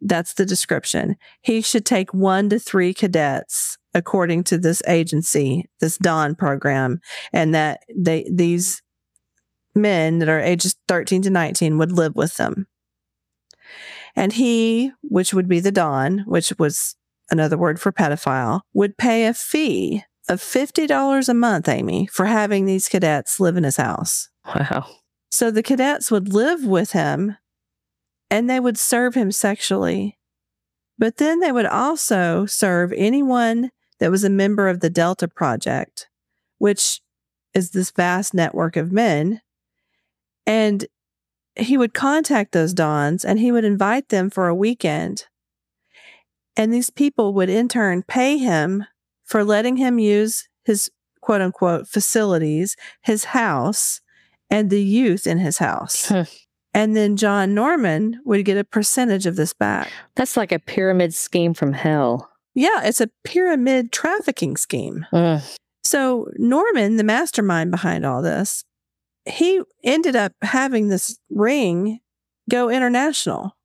That's 0.00 0.34
the 0.34 0.46
description. 0.46 1.16
He 1.42 1.60
should 1.60 1.84
take 1.84 2.14
one 2.14 2.48
to 2.50 2.58
three 2.58 2.94
cadets 2.94 3.76
according 3.92 4.44
to 4.44 4.58
this 4.58 4.82
agency, 4.86 5.68
this 5.80 5.98
Don 5.98 6.34
program, 6.34 7.00
and 7.32 7.54
that 7.54 7.80
they 7.94 8.28
these 8.32 8.82
men 9.74 10.18
that 10.18 10.28
are 10.28 10.40
ages 10.40 10.76
13 10.88 11.22
to 11.22 11.30
19 11.30 11.78
would 11.78 11.92
live 11.92 12.16
with 12.16 12.36
them. 12.36 12.66
And 14.16 14.32
he, 14.32 14.92
which 15.02 15.32
would 15.32 15.48
be 15.48 15.60
the 15.60 15.72
Don, 15.72 16.20
which 16.20 16.52
was 16.58 16.96
another 17.30 17.56
word 17.56 17.80
for 17.80 17.92
pedophile, 17.92 18.62
would 18.72 18.96
pay 18.96 19.26
a 19.26 19.34
fee 19.34 20.04
of 20.28 20.40
$50 20.40 21.28
a 21.28 21.34
month, 21.34 21.68
Amy, 21.68 22.06
for 22.06 22.26
having 22.26 22.64
these 22.64 22.88
cadets 22.88 23.38
live 23.40 23.56
in 23.56 23.64
his 23.64 23.76
house. 23.76 24.28
Wow. 24.46 24.86
So 25.30 25.50
the 25.50 25.62
cadets 25.62 26.10
would 26.10 26.32
live 26.32 26.64
with 26.64 26.92
him 26.92 27.36
and 28.30 28.48
they 28.48 28.60
would 28.60 28.78
serve 28.78 29.14
him 29.14 29.32
sexually. 29.32 30.18
But 30.98 31.16
then 31.16 31.40
they 31.40 31.52
would 31.52 31.66
also 31.66 32.46
serve 32.46 32.92
anyone 32.92 33.70
that 33.98 34.10
was 34.10 34.24
a 34.24 34.30
member 34.30 34.68
of 34.68 34.80
the 34.80 34.90
Delta 34.90 35.28
Project, 35.28 36.08
which 36.58 37.00
is 37.54 37.70
this 37.70 37.90
vast 37.90 38.34
network 38.34 38.76
of 38.76 38.92
men. 38.92 39.40
And 40.46 40.86
he 41.56 41.76
would 41.76 41.94
contact 41.94 42.52
those 42.52 42.74
Dons 42.74 43.24
and 43.24 43.38
he 43.38 43.52
would 43.52 43.64
invite 43.64 44.08
them 44.08 44.30
for 44.30 44.48
a 44.48 44.54
weekend. 44.54 45.26
And 46.56 46.72
these 46.72 46.90
people 46.90 47.32
would 47.34 47.48
in 47.48 47.68
turn 47.68 48.02
pay 48.02 48.36
him 48.36 48.84
for 49.24 49.44
letting 49.44 49.76
him 49.76 49.98
use 49.98 50.48
his 50.64 50.90
quote 51.20 51.40
unquote 51.40 51.86
facilities, 51.86 52.76
his 53.02 53.24
house, 53.26 54.00
and 54.50 54.70
the 54.70 54.82
youth 54.82 55.26
in 55.26 55.38
his 55.38 55.58
house. 55.58 56.12
and 56.74 56.96
then 56.96 57.16
John 57.16 57.54
Norman 57.54 58.20
would 58.24 58.44
get 58.44 58.56
a 58.58 58.64
percentage 58.64 59.26
of 59.26 59.36
this 59.36 59.52
back. 59.52 59.90
That's 60.16 60.36
like 60.36 60.52
a 60.52 60.58
pyramid 60.58 61.14
scheme 61.14 61.54
from 61.54 61.72
hell. 61.72 62.30
Yeah, 62.54 62.82
it's 62.82 63.00
a 63.00 63.10
pyramid 63.24 63.92
trafficking 63.92 64.56
scheme. 64.56 65.06
Ugh. 65.12 65.40
So, 65.82 66.28
Norman, 66.36 66.96
the 66.96 67.04
mastermind 67.04 67.70
behind 67.70 68.04
all 68.04 68.22
this, 68.22 68.64
he 69.24 69.62
ended 69.82 70.16
up 70.16 70.32
having 70.42 70.88
this 70.88 71.18
ring 71.30 72.00
go 72.50 72.68
international. 72.68 73.56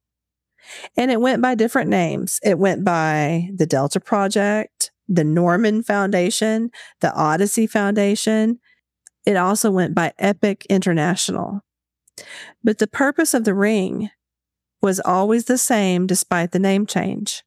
And 0.97 1.11
it 1.11 1.21
went 1.21 1.41
by 1.41 1.55
different 1.55 1.89
names. 1.89 2.39
It 2.43 2.57
went 2.57 2.83
by 2.83 3.49
the 3.53 3.65
Delta 3.65 3.99
Project, 3.99 4.91
the 5.07 5.23
Norman 5.23 5.83
Foundation, 5.83 6.71
the 7.01 7.13
Odyssey 7.13 7.67
Foundation. 7.67 8.59
It 9.25 9.35
also 9.35 9.71
went 9.71 9.95
by 9.95 10.13
Epic 10.19 10.65
International. 10.69 11.61
But 12.63 12.77
the 12.77 12.87
purpose 12.87 13.33
of 13.33 13.43
the 13.43 13.53
ring 13.53 14.09
was 14.81 14.99
always 14.99 15.45
the 15.45 15.57
same 15.57 16.05
despite 16.05 16.51
the 16.51 16.59
name 16.59 16.85
change. 16.85 17.43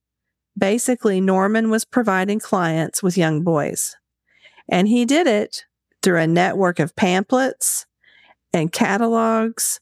Basically, 0.59 1.21
Norman 1.21 1.71
was 1.71 1.85
providing 1.85 2.41
clients 2.41 3.03
with 3.03 3.17
young 3.17 3.43
boys. 3.43 3.97
And 4.69 4.89
he 4.89 5.05
did 5.05 5.27
it 5.27 5.65
through 6.03 6.19
a 6.19 6.27
network 6.27 6.79
of 6.79 6.97
pamphlets 6.97 7.87
and 8.53 8.73
catalogs 8.73 9.81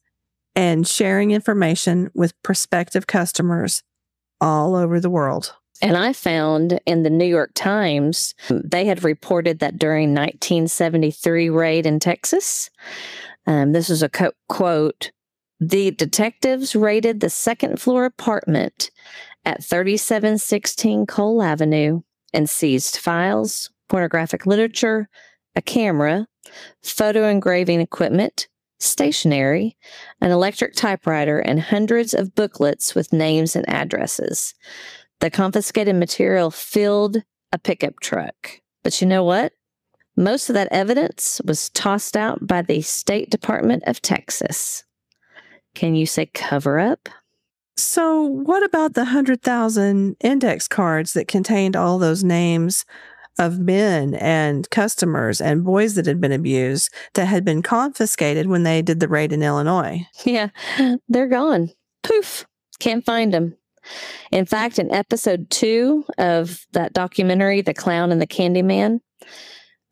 and 0.54 0.86
sharing 0.86 1.30
information 1.30 2.10
with 2.14 2.40
prospective 2.42 3.06
customers 3.06 3.82
all 4.40 4.74
over 4.74 5.00
the 5.00 5.10
world. 5.10 5.54
And 5.82 5.96
I 5.96 6.12
found 6.12 6.80
in 6.86 7.02
the 7.02 7.10
New 7.10 7.26
York 7.26 7.50
Times, 7.54 8.34
they 8.48 8.86
had 8.86 9.04
reported 9.04 9.58
that 9.58 9.78
during 9.78 10.10
1973 10.10 11.50
raid 11.50 11.86
in 11.86 12.00
Texas, 12.00 12.70
um, 13.46 13.72
this 13.72 13.90
is 13.90 14.02
a 14.02 14.08
co- 14.08 14.32
quote, 14.48 15.10
the 15.60 15.90
detectives 15.90 16.76
raided 16.76 17.20
the 17.20 17.30
second 17.30 17.80
floor 17.80 18.04
apartment 18.04 18.90
at 19.44 19.64
3716 19.64 21.06
Cole 21.06 21.42
Avenue 21.42 22.02
and 22.34 22.50
seized 22.50 22.98
files, 22.98 23.70
pornographic 23.88 24.44
literature, 24.44 25.08
a 25.54 25.62
camera, 25.62 26.26
photo 26.82 27.28
engraving 27.28 27.80
equipment, 27.80 28.48
stationery, 28.78 29.76
an 30.20 30.30
electric 30.30 30.74
typewriter, 30.74 31.38
and 31.38 31.60
hundreds 31.60 32.12
of 32.12 32.34
booklets 32.34 32.94
with 32.94 33.12
names 33.12 33.56
and 33.56 33.66
addresses. 33.68 34.54
The 35.20 35.30
confiscated 35.30 35.96
material 35.96 36.50
filled 36.50 37.22
a 37.52 37.58
pickup 37.58 38.00
truck. 38.00 38.60
But 38.84 39.00
you 39.00 39.06
know 39.06 39.24
what? 39.24 39.52
Most 40.16 40.48
of 40.48 40.54
that 40.54 40.68
evidence 40.70 41.40
was 41.44 41.68
tossed 41.70 42.16
out 42.16 42.46
by 42.46 42.62
the 42.62 42.80
State 42.82 43.30
Department 43.30 43.82
of 43.86 44.00
Texas. 44.00 44.84
Can 45.74 45.94
you 45.94 46.06
say 46.06 46.26
cover 46.26 46.78
up? 46.78 47.08
So, 47.76 48.22
what 48.22 48.62
about 48.62 48.94
the 48.94 49.02
100,000 49.02 50.16
index 50.20 50.66
cards 50.66 51.12
that 51.12 51.28
contained 51.28 51.76
all 51.76 51.98
those 51.98 52.24
names 52.24 52.86
of 53.38 53.58
men 53.58 54.14
and 54.14 54.68
customers 54.70 55.42
and 55.42 55.62
boys 55.64 55.94
that 55.94 56.06
had 56.06 56.20
been 56.20 56.32
abused 56.32 56.92
that 57.12 57.26
had 57.26 57.44
been 57.44 57.60
confiscated 57.62 58.46
when 58.46 58.62
they 58.62 58.80
did 58.80 59.00
the 59.00 59.08
raid 59.08 59.32
in 59.32 59.42
Illinois. 59.42 60.06
Yeah, 60.24 60.48
they're 61.08 61.28
gone. 61.28 61.70
Poof, 62.02 62.46
can't 62.78 63.04
find 63.04 63.34
them. 63.34 63.56
In 64.30 64.46
fact, 64.46 64.78
in 64.78 64.92
episode 64.92 65.50
two 65.50 66.04
of 66.18 66.66
that 66.72 66.92
documentary, 66.92 67.60
The 67.60 67.74
Clown 67.74 68.12
and 68.12 68.20
the 68.20 68.26
Candyman, 68.26 69.00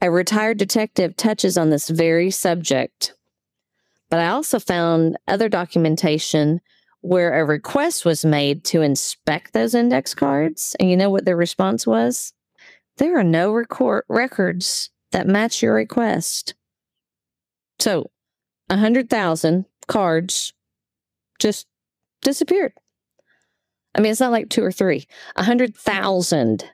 a 0.00 0.10
retired 0.10 0.58
detective 0.58 1.16
touches 1.16 1.56
on 1.56 1.70
this 1.70 1.88
very 1.88 2.30
subject. 2.30 3.14
But 4.10 4.20
I 4.20 4.28
also 4.28 4.58
found 4.58 5.16
other 5.26 5.48
documentation 5.48 6.60
where 7.00 7.38
a 7.38 7.44
request 7.44 8.04
was 8.04 8.24
made 8.24 8.64
to 8.64 8.82
inspect 8.82 9.52
those 9.52 9.74
index 9.74 10.14
cards. 10.14 10.74
And 10.78 10.90
you 10.90 10.96
know 10.96 11.10
what 11.10 11.24
their 11.24 11.36
response 11.36 11.86
was? 11.86 12.32
there 12.96 13.18
are 13.18 13.24
no 13.24 13.52
record 13.52 14.04
records 14.08 14.90
that 15.12 15.26
match 15.26 15.62
your 15.62 15.74
request. 15.74 16.54
So, 17.78 18.10
a 18.70 18.76
hundred 18.76 19.10
thousand 19.10 19.66
cards 19.86 20.52
just 21.38 21.66
disappeared. 22.22 22.72
I 23.94 24.00
mean, 24.00 24.10
it's 24.10 24.20
not 24.20 24.32
like 24.32 24.48
two 24.48 24.64
or 24.64 24.72
three. 24.72 25.06
A 25.36 25.42
hundred 25.42 25.76
thousand 25.76 26.64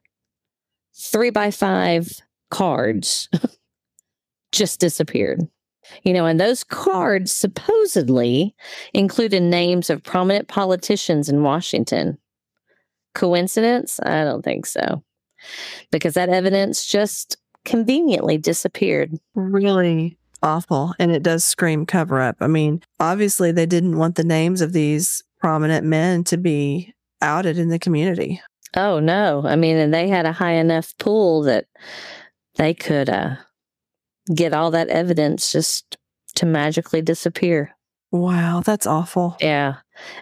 three 0.95 1.31
by 1.31 1.51
five 1.51 2.21
cards 2.51 3.29
just 4.53 4.81
disappeared. 4.81 5.41
You 6.05 6.13
know, 6.13 6.27
and 6.27 6.39
those 6.39 6.63
cards 6.63 7.33
supposedly 7.33 8.55
included 8.95 9.43
names 9.43 9.91
of 9.91 10.05
prominent 10.05 10.49
politicians 10.49 11.29
in 11.29 11.43
Washington. 11.43 12.19
Coincidence? 13.15 13.99
I 14.05 14.23
don't 14.23 14.45
think 14.45 14.67
so 14.67 15.03
because 15.91 16.15
that 16.15 16.29
evidence 16.29 16.87
just 16.87 17.39
conveniently 17.65 18.39
disappeared. 18.39 19.19
Really 19.35 20.19
awful. 20.43 20.95
And 20.99 21.11
it 21.11 21.23
does 21.23 21.45
scream 21.45 21.87
cover 21.87 22.21
up. 22.21 22.37
I 22.41 22.47
mean, 22.47 22.83
obviously, 22.99 23.53
they 23.53 23.67
didn't 23.67 23.99
want 23.99 24.15
the 24.15 24.25
names 24.25 24.61
of 24.61 24.73
these 24.73 25.23
prominent 25.39 25.87
men 25.87 26.25
to 26.25 26.37
be 26.37 26.95
outed 27.23 27.59
in 27.59 27.69
the 27.69 27.79
community. 27.79 28.41
Oh, 28.77 29.01
no. 29.01 29.43
I 29.45 29.57
mean, 29.57 29.77
and 29.77 29.93
they 29.93 30.09
had 30.09 30.27
a 30.27 30.33
high 30.33 30.53
enough 30.53 30.97
pool 30.99 31.43
that 31.43 31.67
they 32.57 32.75
could 32.75 33.09
uh, 33.09 33.37
get 34.35 34.53
all 34.53 34.71
that 34.71 34.89
evidence 34.89 35.53
just 35.53 35.97
to 36.37 36.47
magically 36.47 37.03
disappear. 37.03 37.75
Wow, 38.13 38.63
that's 38.65 38.87
awful. 38.87 39.37
Yeah. 39.41 39.77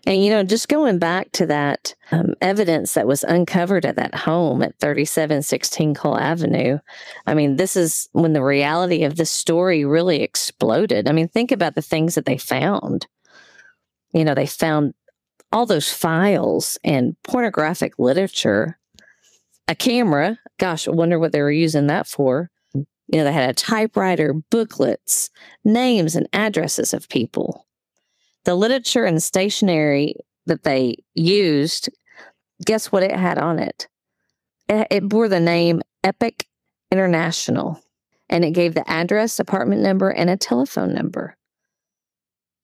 And, 0.05 0.23
you 0.23 0.31
know, 0.31 0.43
just 0.43 0.69
going 0.69 0.99
back 0.99 1.33
to 1.33 1.47
that 1.47 1.95
um, 2.11 2.35
evidence 2.43 2.95
that 2.95 3.07
was 3.07 3.25
uncovered 3.25 3.87
at 3.87 3.97
that 3.97 4.15
home 4.15 4.63
at 4.63 4.79
3716 4.79 5.95
Cole 5.95 6.19
Avenue, 6.19 6.79
I 7.27 7.35
mean, 7.35 7.57
this 7.57 7.77
is 7.77 8.09
when 8.13 8.35
the 8.35 8.43
reality 8.43 9.05
of 9.05 9.17
this 9.17 9.31
story 9.31 9.85
really 9.85 10.23
exploded. 10.23 11.09
I 11.09 11.13
mean, 11.13 11.29
think 11.29 11.51
about 11.51 11.77
the 11.77 11.83
things 11.83 12.15
that 12.15 12.27
they 12.27 12.37
found. 12.37 13.07
You 14.13 14.25
know, 14.25 14.35
they 14.35 14.47
found 14.47 14.95
all 15.53 15.67
those 15.67 15.93
files 15.93 16.79
and 16.85 17.17
pornographic 17.23 17.99
literature, 17.99 18.79
a 19.67 19.75
camera. 19.75 20.39
Gosh, 20.59 20.89
I 20.89 20.91
wonder 20.91 21.19
what 21.19 21.33
they 21.33 21.43
were 21.43 21.51
using 21.51 21.87
that 21.87 22.07
for. 22.07 22.51
You 22.75 22.85
know, 23.19 23.25
they 23.25 23.33
had 23.33 23.51
a 23.51 23.55
typewriter, 23.55 24.35
booklets, 24.51 25.31
names 25.65 26.15
and 26.15 26.29
addresses 26.33 26.93
of 26.93 27.09
people 27.09 27.67
the 28.49 28.55
literature 28.55 29.05
and 29.05 29.23
stationery 29.23 30.15
that 30.47 30.63
they 30.63 30.97
used, 31.15 31.91
guess 32.65 32.91
what 32.91 33.03
it 33.03 33.13
had 33.13 33.37
on 33.37 33.59
it? 33.59 33.89
It, 34.71 35.07
bore 35.07 35.29
the 35.29 35.39
name 35.39 35.83
Epic 36.03 36.47
International 36.91 37.79
and 38.31 38.45
it 38.47 38.53
gave 38.53 38.73
the 38.73 38.89
address, 38.91 39.39
apartment 39.39 39.83
number, 39.83 40.09
and 40.09 40.31
a 40.31 40.37
telephone 40.39 40.95
number. 40.95 41.37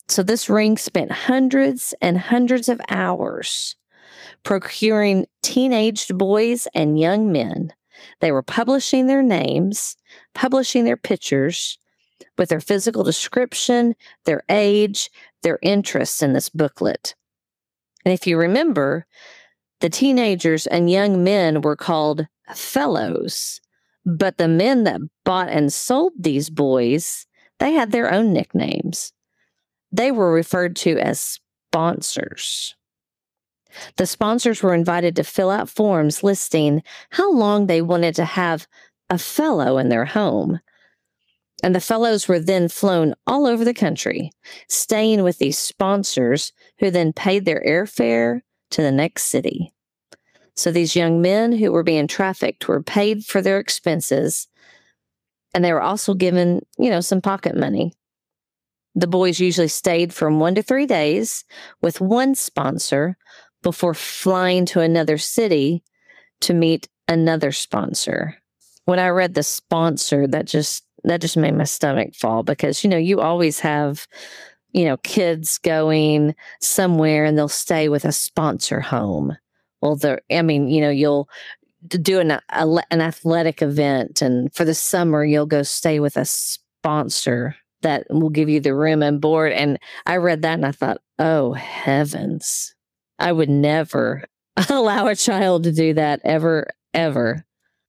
So 0.09 0.23
this 0.23 0.51
ring 0.51 0.77
spent 0.77 1.11
hundreds 1.11 1.95
and 2.01 2.19
hundreds 2.19 2.69
of 2.69 2.81
hours 2.89 3.77
procuring 4.43 5.27
teenaged 5.43 6.17
boys 6.19 6.69
and 6.75 6.99
young 6.99 7.33
men. 7.33 7.73
They 8.21 8.31
were 8.31 8.43
publishing 8.43 9.07
their 9.07 9.23
names, 9.23 9.97
publishing 10.35 10.85
their 10.85 10.97
pictures 10.97 11.79
with 12.37 12.51
their 12.51 12.61
physical 12.61 13.03
description, 13.03 13.95
their 14.25 14.43
age, 14.49 15.11
their 15.43 15.59
interests 15.63 16.23
in 16.23 16.33
this 16.33 16.51
booklet. 16.51 17.15
And 18.05 18.13
if 18.13 18.27
you 18.27 18.37
remember, 18.37 19.07
the 19.81 19.89
teenagers 19.89 20.67
and 20.67 20.91
young 20.91 21.25
men 21.25 21.63
were 21.63 21.77
called 21.77 22.27
fellows, 22.55 23.61
but 24.05 24.37
the 24.37 24.49
men 24.49 24.85
that 24.85 25.01
bought 25.25 25.49
and 25.49 25.73
sold 25.73 26.13
these 26.19 26.51
boys, 26.51 27.27
they 27.59 27.73
had 27.73 27.93
their 27.93 28.13
own 28.13 28.33
nicknames. 28.33 29.13
They 29.95 30.11
were 30.11 30.33
referred 30.33 30.75
to 30.77 30.99
as 30.99 31.39
sponsors. 31.71 32.75
The 33.97 34.07
sponsors 34.07 34.61
were 34.61 34.75
invited 34.75 35.15
to 35.17 35.25
fill 35.25 35.51
out 35.51 35.69
forms 35.69 36.25
listing 36.25 36.83
how 37.11 37.33
long 37.33 37.67
they 37.67 37.81
wanted 37.81 38.17
to 38.17 38.25
have 38.25 38.67
a 39.09 39.19
fellow 39.19 39.79
in 39.79 39.91
their 39.91 40.05
home. 40.05 40.59
And 41.63 41.77
the 41.77 41.81
fellows 41.81 42.27
were 42.27 42.41
then 42.41 42.69
flown 42.69 43.15
all 43.25 43.47
over 43.47 43.65
the 43.65 43.73
country, 43.73 44.33
staying 44.69 45.23
with 45.23 45.39
these 45.39 45.59
sponsors 45.59 46.53
who 46.81 46.91
then 46.91 47.13
paid 47.13 47.45
their 47.45 47.63
airfare 47.65 48.41
to 48.71 48.83
the 48.83 48.93
next 48.93 49.25
city. 49.25 49.73
So 50.57 50.73
these 50.73 50.97
young 50.97 51.23
men 51.23 51.53
who 51.53 51.71
were 51.71 51.85
being 51.85 52.09
trafficked 52.09 52.67
were 52.67 52.83
paid 52.83 53.25
for 53.25 53.41
their 53.41 53.61
expenses 53.61 54.49
and 55.55 55.65
they 55.65 55.73
were 55.73 55.83
also 55.83 56.15
given, 56.15 56.67
you 56.79 56.91
know, 56.91 57.01
some 57.01 57.21
pocket 57.21 57.57
money. 57.57 57.93
The 58.95 59.07
boys 59.07 59.41
usually 59.41 59.69
stayed 59.69 60.15
from 60.15 60.39
one 60.39 60.55
to 60.55 60.63
three 60.63 60.87
days 60.87 61.45
with 61.83 62.01
one 62.01 62.35
sponsor 62.35 63.17
before 63.63 63.95
flying 63.95 64.67
to 64.67 64.81
another 64.81 65.19
city 65.19 65.83
to 66.43 66.55
meet 66.55 66.89
another 67.09 67.51
sponsor. 67.51 68.37
When 68.85 68.99
I 68.99 69.09
read 69.09 69.35
the 69.35 69.43
sponsor, 69.43 70.27
that 70.29 70.47
just 70.47 70.85
that 71.03 71.21
just 71.21 71.37
made 71.37 71.55
my 71.55 71.65
stomach 71.65 72.15
fall 72.15 72.43
because 72.43 72.85
you 72.85 72.91
know 72.91 72.97
you 72.97 73.21
always 73.21 73.61
have 73.61 74.07
you 74.73 74.85
know 74.85 74.97
kids 74.99 75.59
going 75.59 76.35
somewhere 76.61 77.25
and 77.25 77.37
they'll 77.37 77.49
stay 77.49 77.89
with 77.89 78.05
a 78.05 78.13
sponsor 78.13 78.81
home. 78.81 79.37
Well, 79.81 79.97
the 79.97 80.21
I 80.31 80.43
mean, 80.43 80.69
you 80.69 80.81
know, 80.81 80.91
you'll 80.91 81.29
do 81.89 82.21
an, 82.21 82.39
an 82.51 83.01
athletic 83.01 83.61
event 83.61 84.23
and 84.23 84.55
for 84.55 84.65
the 84.65 84.75
summer 84.75 85.23
you'll 85.25 85.45
go 85.45 85.63
stay 85.63 86.01
with 86.01 86.17
a 86.17 86.25
sponsor 86.25 87.57
that 87.85 88.07
will 88.11 88.31
give 88.31 88.49
you 88.49 88.61
the 88.61 88.75
room 88.75 89.03
and 89.03 89.21
board 89.21 89.53
and 89.53 89.79
i 90.07 90.17
read 90.17 90.43
that 90.43 90.55
and 90.55 90.67
i 90.67 90.73
thought 90.73 91.01
oh 91.19 91.53
heavens. 91.53 92.75
I 93.19 93.33
would 93.33 93.49
never 93.49 94.25
allow 94.69 95.07
a 95.07 95.17
child 95.17 95.65
to 95.65 95.73
do 95.73 95.95
that 95.95 96.21
ever 96.25 96.69
ever. 96.93 97.45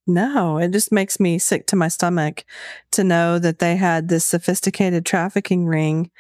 No 0.07 0.59
it 0.59 0.71
just 0.71 0.91
makes 0.91 1.19
me 1.19 1.39
sick 1.39 1.65
to 1.67 1.75
my 1.75 1.87
stomach 1.87 2.45
to 2.91 3.03
know 3.03 3.39
that 3.39 3.59
they 3.59 3.75
had 3.75 4.07
this 4.07 4.23
sophisticated 4.23 5.05
trafficking 5.05 5.65
ring 5.65 6.11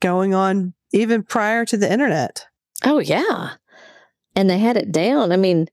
going 0.00 0.34
on 0.34 0.74
even 0.92 1.22
prior 1.22 1.64
to 1.66 1.76
the 1.76 1.90
internet. 1.90 2.46
Oh 2.84 2.98
yeah. 2.98 3.52
And 4.34 4.48
they 4.48 4.58
had 4.58 4.76
it 4.76 4.90
down. 4.90 5.30
I 5.30 5.36
mean 5.36 5.68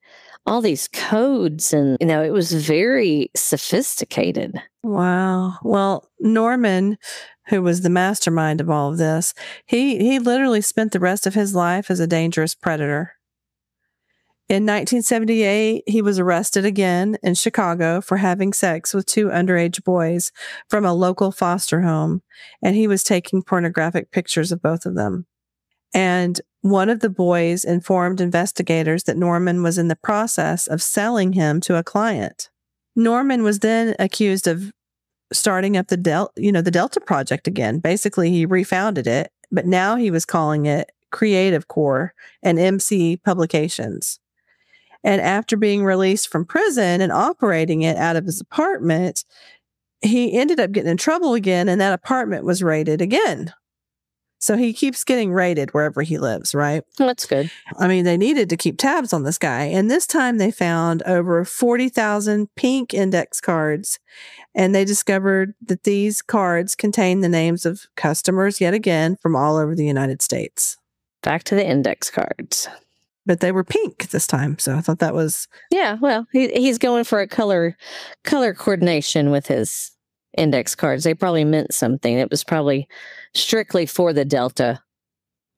all 0.47 0.61
these 0.61 0.87
codes 0.87 1.73
and 1.73 1.97
you 1.99 2.07
know 2.07 2.23
it 2.23 2.31
was 2.31 2.53
very 2.53 3.29
sophisticated. 3.35 4.59
Wow. 4.81 5.57
Well 5.61 6.09
norman 6.19 6.97
who 7.49 7.61
was 7.61 7.81
the 7.81 7.89
mastermind 7.89 8.61
of 8.61 8.69
all 8.69 8.91
of 8.91 8.97
this 8.97 9.33
he 9.65 9.97
he 9.97 10.19
literally 10.19 10.61
spent 10.61 10.93
the 10.93 10.99
rest 10.99 11.27
of 11.27 11.33
his 11.33 11.53
life 11.53 11.91
as 11.91 11.99
a 11.99 12.07
dangerous 12.07 12.55
predator. 12.55 13.13
In 14.49 14.63
1978 14.63 15.83
he 15.85 16.01
was 16.01 16.17
arrested 16.17 16.63
again 16.63 17.17
in 17.21 17.35
chicago 17.35 17.99
for 17.99 18.17
having 18.17 18.53
sex 18.53 18.93
with 18.93 19.05
two 19.05 19.27
underage 19.27 19.83
boys 19.83 20.31
from 20.69 20.86
a 20.86 20.93
local 20.93 21.33
foster 21.33 21.81
home 21.81 22.21
and 22.63 22.73
he 22.75 22.88
was 22.88 23.03
taking 23.03 23.43
pornographic 23.43 24.12
pictures 24.12 24.53
of 24.53 24.62
both 24.62 24.86
of 24.86 24.95
them. 24.95 25.25
And 25.93 26.39
one 26.69 26.89
of 26.89 26.99
the 26.99 27.10
boys 27.10 27.63
informed 27.63 28.21
investigators 28.21 29.03
that 29.03 29.17
Norman 29.17 29.63
was 29.63 29.77
in 29.77 29.88
the 29.88 29.95
process 29.95 30.67
of 30.67 30.82
selling 30.82 31.34
him 31.34 31.62
to 31.62 31.77
a 31.77 31.84
client. 31.84 32.49
Norman 32.95 33.43
was 33.43 33.60
then 33.60 33.95
accused 33.99 34.47
of 34.47 34.71
starting 35.32 35.77
up 35.77 35.88
the 35.88 36.30
you 36.36 36.51
know, 36.51 36.62
the 36.62 36.71
Delta 36.71 36.99
project 36.99 37.47
again. 37.47 37.80
Basically, 37.80 38.32
he 38.32 38.45
refounded 38.45 39.08
it, 39.08 39.32
but 39.51 39.65
now 39.65 39.95
he 39.95 40.10
was 40.10 40.25
calling 40.25 40.65
it 40.65 40.91
Creative 41.12 41.67
Corps 41.67 42.13
and 42.41 42.60
MC 42.60 43.17
Publications. 43.17 44.19
And 45.03 45.21
after 45.21 45.56
being 45.56 45.84
released 45.84 46.30
from 46.30 46.45
prison 46.45 47.01
and 47.01 47.12
operating 47.12 47.84
it 47.84 47.97
out 47.97 48.15
of 48.15 48.25
his 48.25 48.41
apartment, 48.41 49.23
he 50.01 50.38
ended 50.38 50.60
up 50.60 50.71
getting 50.71 50.91
in 50.91 50.97
trouble 50.97 51.34
again, 51.34 51.69
and 51.69 51.80
that 51.82 51.93
apartment 51.93 52.43
was 52.43 52.63
raided 52.63 53.01
again. 53.01 53.53
So 54.39 54.56
he 54.56 54.71
keeps 54.71 55.04
getting 55.04 55.32
raided 55.32 55.73
wherever 55.73 56.04
he 56.04 56.19
lives, 56.19 56.54
right? 56.54 56.84
That's 56.97 57.26
good. 57.26 57.50
I 57.78 57.88
mean, 57.88 58.06
they 58.06 58.17
needed 58.17 58.50
to 58.50 58.58
keep 58.58 58.78
tabs 58.78 59.12
on 59.12 59.23
this 59.23 59.38
guy. 59.38 59.63
And 59.63 59.89
this 59.89 60.06
time 60.06 60.38
they 60.38 60.52
found 60.52 61.02
over 61.04 61.43
40,000 61.43 62.54
pink 62.56 62.93
index 62.93 63.41
cards. 63.41 64.00
And 64.54 64.76
they 64.76 64.86
discovered 64.86 65.54
that 65.65 65.84
these 65.84 66.21
cards 66.21 66.76
contain 66.76 67.21
the 67.21 67.30
names 67.30 67.65
of 67.65 67.88
customers, 67.95 68.62
yet 68.62 68.73
again, 68.73 69.17
from 69.21 69.36
all 69.36 69.58
over 69.58 69.76
the 69.76 69.86
United 69.86 70.21
States. 70.21 70.78
Back 71.23 71.43
to 71.45 71.56
the 71.56 71.67
index 71.67 72.10
cards. 72.10 72.67
But 73.26 73.39
they 73.39 73.52
were 73.52 73.63
pink 73.63 74.10
this 74.10 74.26
time. 74.26 74.58
So 74.60 74.76
I 74.76 74.82
thought 74.82 75.00
that 75.00 75.13
was. 75.13 75.47
Yeah, 75.69 75.97
well, 76.00 76.28
he, 76.32 76.47
he's 76.50 76.78
going 76.78 77.04
for 77.04 77.19
a 77.19 77.28
color 77.28 77.76
color 78.23 78.54
coordination 78.54 79.32
with 79.32 79.47
his 79.47 79.91
index 80.38 80.76
cards. 80.76 81.04
They 81.04 81.13
probably 81.13 81.43
meant 81.43 81.73
something. 81.73 82.17
It 82.17 82.30
was 82.30 82.43
probably 82.43 82.88
strictly 83.34 83.86
for 83.86 84.13
the 84.13 84.26
Delta 84.26 84.82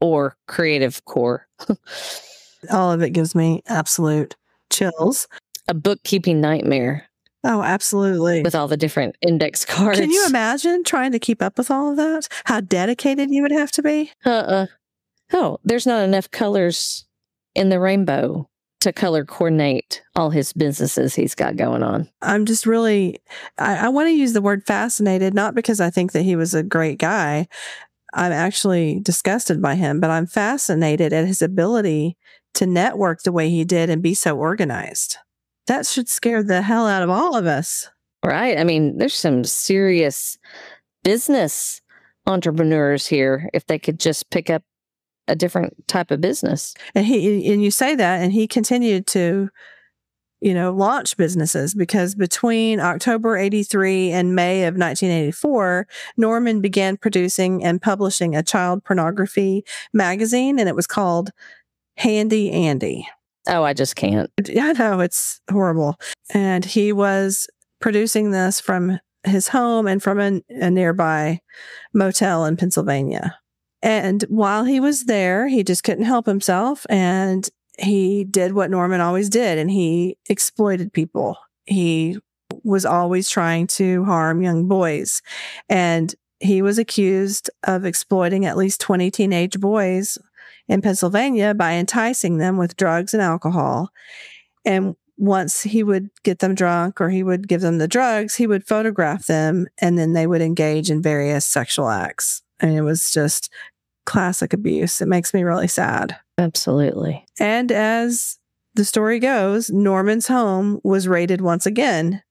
or 0.02 0.36
Creative 0.48 1.04
Corps. 1.06 1.48
All 2.72 2.92
of 2.92 3.02
it 3.02 3.12
gives 3.12 3.36
me 3.36 3.62
absolute 3.68 4.36
chills. 4.70 5.28
A 5.68 5.74
bookkeeping 5.74 6.42
nightmare. 6.42 7.10
Oh, 7.44 7.62
absolutely. 7.62 8.42
With 8.42 8.56
all 8.56 8.68
the 8.68 8.76
different 8.76 9.15
index 9.22 9.63
cards. 9.65 10.00
Can 10.00 10.12
you 10.12 10.26
imagine 10.26 10.84
trying 10.84 11.13
to 11.13 11.20
keep 11.20 11.42
up 11.42 11.58
with 11.58 11.72
all 11.72 11.92
of 11.92 11.98
that? 11.98 12.28
How 12.46 12.60
dedicated 12.60 13.32
you 13.32 13.42
would 13.44 13.52
have 13.52 13.72
to 13.74 13.82
be? 13.82 14.12
Uh 14.26 14.30
uh 14.30 14.65
Oh, 15.32 15.60
there's 15.63 15.86
not 15.86 16.04
enough 16.04 16.30
colors 16.32 17.06
in 17.56 17.70
the 17.70 17.80
rainbow 17.80 18.50
to 18.82 18.94
color 18.94 19.26
coordinate 19.26 20.02
all 20.15 20.30
his 20.30 20.54
businesses 20.54 21.13
he's 21.13 21.36
got 21.36 21.58
going 21.58 21.84
on. 21.84 22.10
I'm 22.22 22.46
just 22.46 22.65
really, 22.65 23.20
I, 23.58 23.86
I 23.86 23.89
want 23.89 24.08
to 24.08 24.13
use 24.13 24.34
the 24.34 24.42
word 24.42 24.65
fascinated, 24.65 25.34
not 25.34 25.56
because 25.56 25.82
I 25.82 25.89
think 25.89 26.13
that 26.13 26.24
he 26.24 26.36
was 26.36 26.54
a 26.54 26.63
great 26.63 26.98
guy. 26.98 27.48
I'm 28.13 28.32
actually 28.32 29.00
disgusted 29.02 29.62
by 29.62 29.76
him, 29.76 30.00
but 30.00 30.10
I'm 30.10 30.26
fascinated 30.26 31.13
at 31.13 31.28
his 31.28 31.42
ability 31.42 32.18
to 32.56 32.65
network 32.65 33.24
the 33.24 33.32
way 33.32 33.50
he 33.50 33.63
did 33.63 33.89
and 33.89 34.02
be 34.02 34.13
so 34.13 34.38
organized. 34.38 35.18
That 35.68 35.86
should 35.86 36.10
scare 36.10 36.42
the 36.42 36.62
hell 36.62 36.88
out 36.88 37.04
of 37.04 37.10
all 37.10 37.36
of 37.36 37.46
us. 37.46 37.89
Right. 38.26 38.58
I 38.58 38.63
mean, 38.63 38.98
there's 38.98 39.13
some 39.13 39.44
serious 39.44 40.38
business 41.04 41.82
entrepreneurs 42.26 43.08
here 43.08 43.50
if 43.54 43.65
they 43.68 43.80
could 43.80 44.00
just 44.00 44.30
pick 44.30 44.50
up 44.50 44.63
a 45.30 45.36
different 45.36 45.88
type 45.88 46.12
of 46.12 46.22
business. 46.22 46.74
And 46.96 47.06
he 47.06 47.52
and 47.52 47.63
you 47.63 47.72
say 47.72 47.96
that 47.96 48.22
and 48.22 48.34
he 48.34 48.48
continued 48.48 49.08
to 49.08 49.50
you 50.42 50.54
know, 50.54 50.72
launch 50.72 51.18
businesses 51.18 51.74
because 51.74 52.15
between 52.15 52.80
October 52.80 53.36
83 53.36 54.12
and 54.12 54.36
May 54.36 54.63
of 54.63 54.76
1984, 54.76 55.88
Norman 56.15 56.62
began 56.62 56.96
producing 56.96 57.63
and 57.63 57.82
publishing 57.82 58.36
a 58.36 58.44
child 58.44 58.84
pornography 58.84 59.65
magazine 59.94 60.58
and 60.60 60.70
it 60.70 60.76
was 60.76 60.88
called 60.88 61.32
Handy 61.98 62.52
Andy. 62.52 63.08
Oh, 63.48 63.63
I 63.63 63.74
just 63.74 63.96
can't. 63.96 64.32
I 64.39 64.74
know 64.74 65.00
it's 65.02 65.42
horrible. 65.52 66.00
And 66.34 66.63
he 66.63 66.94
was 66.94 67.48
producing 67.82 68.32
this 68.32 68.62
from 68.62 69.00
his 69.26 69.50
home 69.50 69.88
and 69.88 70.02
from 70.02 70.20
a, 70.20 70.42
a 70.50 70.70
nearby 70.70 71.39
motel 71.94 72.46
in 72.46 72.56
Pennsylvania. 72.56 73.38
And 73.82 74.24
while 74.24 74.65
he 74.65 74.80
was 74.80 75.06
there, 75.06 75.48
he 75.48 75.63
just 75.63 75.84
couldn't 75.84 76.06
help 76.06 76.26
himself 76.26 76.86
and 76.89 77.50
he 77.78 78.26
did 78.26 78.54
what 78.54 78.70
Norman 78.70 79.02
always 79.02 79.30
did 79.30 79.58
and 79.58 79.72
he 79.72 80.18
exploited 80.30 80.92
people. 80.92 81.38
He 81.65 82.18
was 82.63 82.86
always 82.86 83.30
trying 83.30 83.68
to 83.68 84.04
harm 84.06 84.42
young 84.42 84.68
boys. 84.68 85.22
And 85.70 86.13
he 86.39 86.62
was 86.62 86.78
accused 86.78 87.50
of 87.65 87.86
exploiting 87.86 88.46
at 88.46 88.58
least 88.58 88.82
20 88.82 89.12
teenage 89.12 89.60
boys 89.60 90.18
in 90.68 90.82
Pennsylvania 90.82 91.54
by 91.54 91.74
enticing 91.74 92.38
them 92.38 92.58
with 92.58 92.78
drugs 92.78 93.13
and 93.13 93.22
alcohol. 93.22 93.92
And 94.65 94.96
once 95.18 95.63
he 95.63 95.84
would 95.84 96.10
get 96.24 96.39
them 96.39 96.56
drunk 96.56 97.02
or 97.02 97.10
he 97.10 97.24
would 97.24 97.48
give 97.48 97.62
them 97.62 97.78
the 97.78 97.88
drugs, 97.88 98.36
he 98.36 98.48
would 98.48 98.68
photograph 98.68 99.26
them 99.26 99.68
and 99.80 99.98
then 99.98 100.13
they 100.13 100.28
would 100.28 100.42
engage 100.42 100.89
in 100.89 101.02
various 101.02 101.46
sexual 101.46 101.89
acts. 101.89 102.42
And 102.60 102.76
it 102.76 102.82
was 102.82 103.12
just 103.12 103.52
classic 104.06 104.54
abuse. 104.54 105.02
It 105.02 105.08
makes 105.08 105.34
me 105.34 105.43
really 105.43 105.67
sad. 105.67 106.17
Absolutely. 106.38 107.26
And 107.39 107.72
as 107.72 108.38
the 108.74 108.86
story 108.86 109.19
goes, 109.19 109.69
Norman's 109.69 110.28
home 110.28 110.80
was 110.84 111.08
raided 111.08 111.41
once 111.41 111.65
again. 111.65 112.24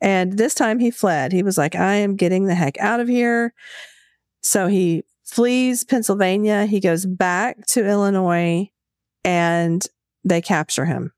And 0.00 0.38
this 0.38 0.54
time 0.54 0.78
he 0.78 0.90
fled. 0.90 1.32
He 1.32 1.42
was 1.42 1.58
like, 1.58 1.74
I 1.74 1.94
am 1.96 2.16
getting 2.16 2.46
the 2.46 2.54
heck 2.54 2.78
out 2.78 3.00
of 3.00 3.08
here. 3.08 3.52
So 4.42 4.66
he 4.66 5.04
flees 5.24 5.84
Pennsylvania. 5.84 6.66
He 6.66 6.80
goes 6.80 7.06
back 7.06 7.66
to 7.66 7.86
Illinois 7.86 8.70
and 9.24 9.86
they 10.24 10.40
capture 10.40 10.86
him. 10.86 11.12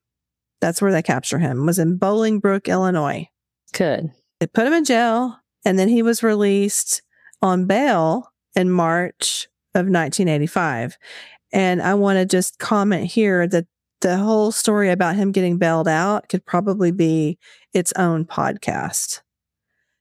That's 0.61 0.83
where 0.83 0.92
they 0.92 1.03
capture 1.03 1.38
him, 1.38 1.64
was 1.64 1.79
in 1.79 1.98
Bolingbrook, 1.98 2.66
Illinois. 2.66 3.29
Good. 3.72 4.11
They 4.40 4.46
put 4.46 4.66
him 4.66 4.72
in 4.72 4.85
jail 4.85 5.38
and 5.64 5.79
then 5.79 5.88
he 5.88 6.03
was 6.03 6.22
released 6.22 7.03
on 7.40 7.66
bail 7.66 8.32
in 8.55 8.71
March 8.71 9.49
of 9.75 9.87
1985. 9.87 10.99
And 11.53 11.83
I 11.83 11.95
want 11.95 12.19
to 12.19 12.25
just 12.25 12.59
comment 12.59 13.07
here 13.07 13.47
that 13.47 13.67
the 14.01 14.17
whole 14.17 14.53
story 14.53 14.91
about 14.91 15.17
him 15.17 15.33
getting 15.33 15.59
bailed 15.59 15.88
out 15.88 16.29
could 16.29 16.45
probably 16.45 16.91
be 16.91 17.38
its 17.73 17.93
own 17.97 18.25
podcast. 18.25 19.23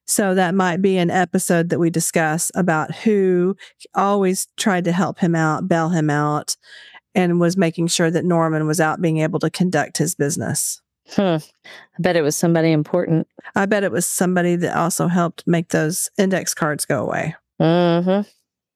So 0.07 0.35
that 0.35 0.55
might 0.55 0.81
be 0.81 0.97
an 0.97 1.09
episode 1.09 1.69
that 1.69 1.79
we 1.79 1.89
discuss 1.89 2.51
about 2.55 2.93
who 2.93 3.55
always 3.95 4.47
tried 4.57 4.83
to 4.85 4.91
help 4.91 5.19
him 5.19 5.35
out, 5.35 5.67
bail 5.67 5.89
him 5.89 6.09
out, 6.09 6.57
and 7.15 7.39
was 7.39 7.55
making 7.55 7.87
sure 7.87 8.11
that 8.11 8.25
Norman 8.25 8.67
was 8.67 8.79
out 8.81 9.01
being 9.01 9.19
able 9.19 9.39
to 9.39 9.49
conduct 9.49 9.97
his 9.97 10.15
business. 10.15 10.81
I 11.17 11.39
bet 11.99 12.15
it 12.15 12.21
was 12.21 12.35
somebody 12.35 12.71
important. 12.71 13.27
I 13.55 13.65
bet 13.65 13.83
it 13.83 13.91
was 13.91 14.05
somebody 14.05 14.55
that 14.57 14.75
also 14.75 15.07
helped 15.07 15.45
make 15.45 15.69
those 15.69 16.09
index 16.17 16.53
cards 16.53 16.85
go 16.85 17.01
away. 17.03 17.35
Mm-hmm. 17.61 18.27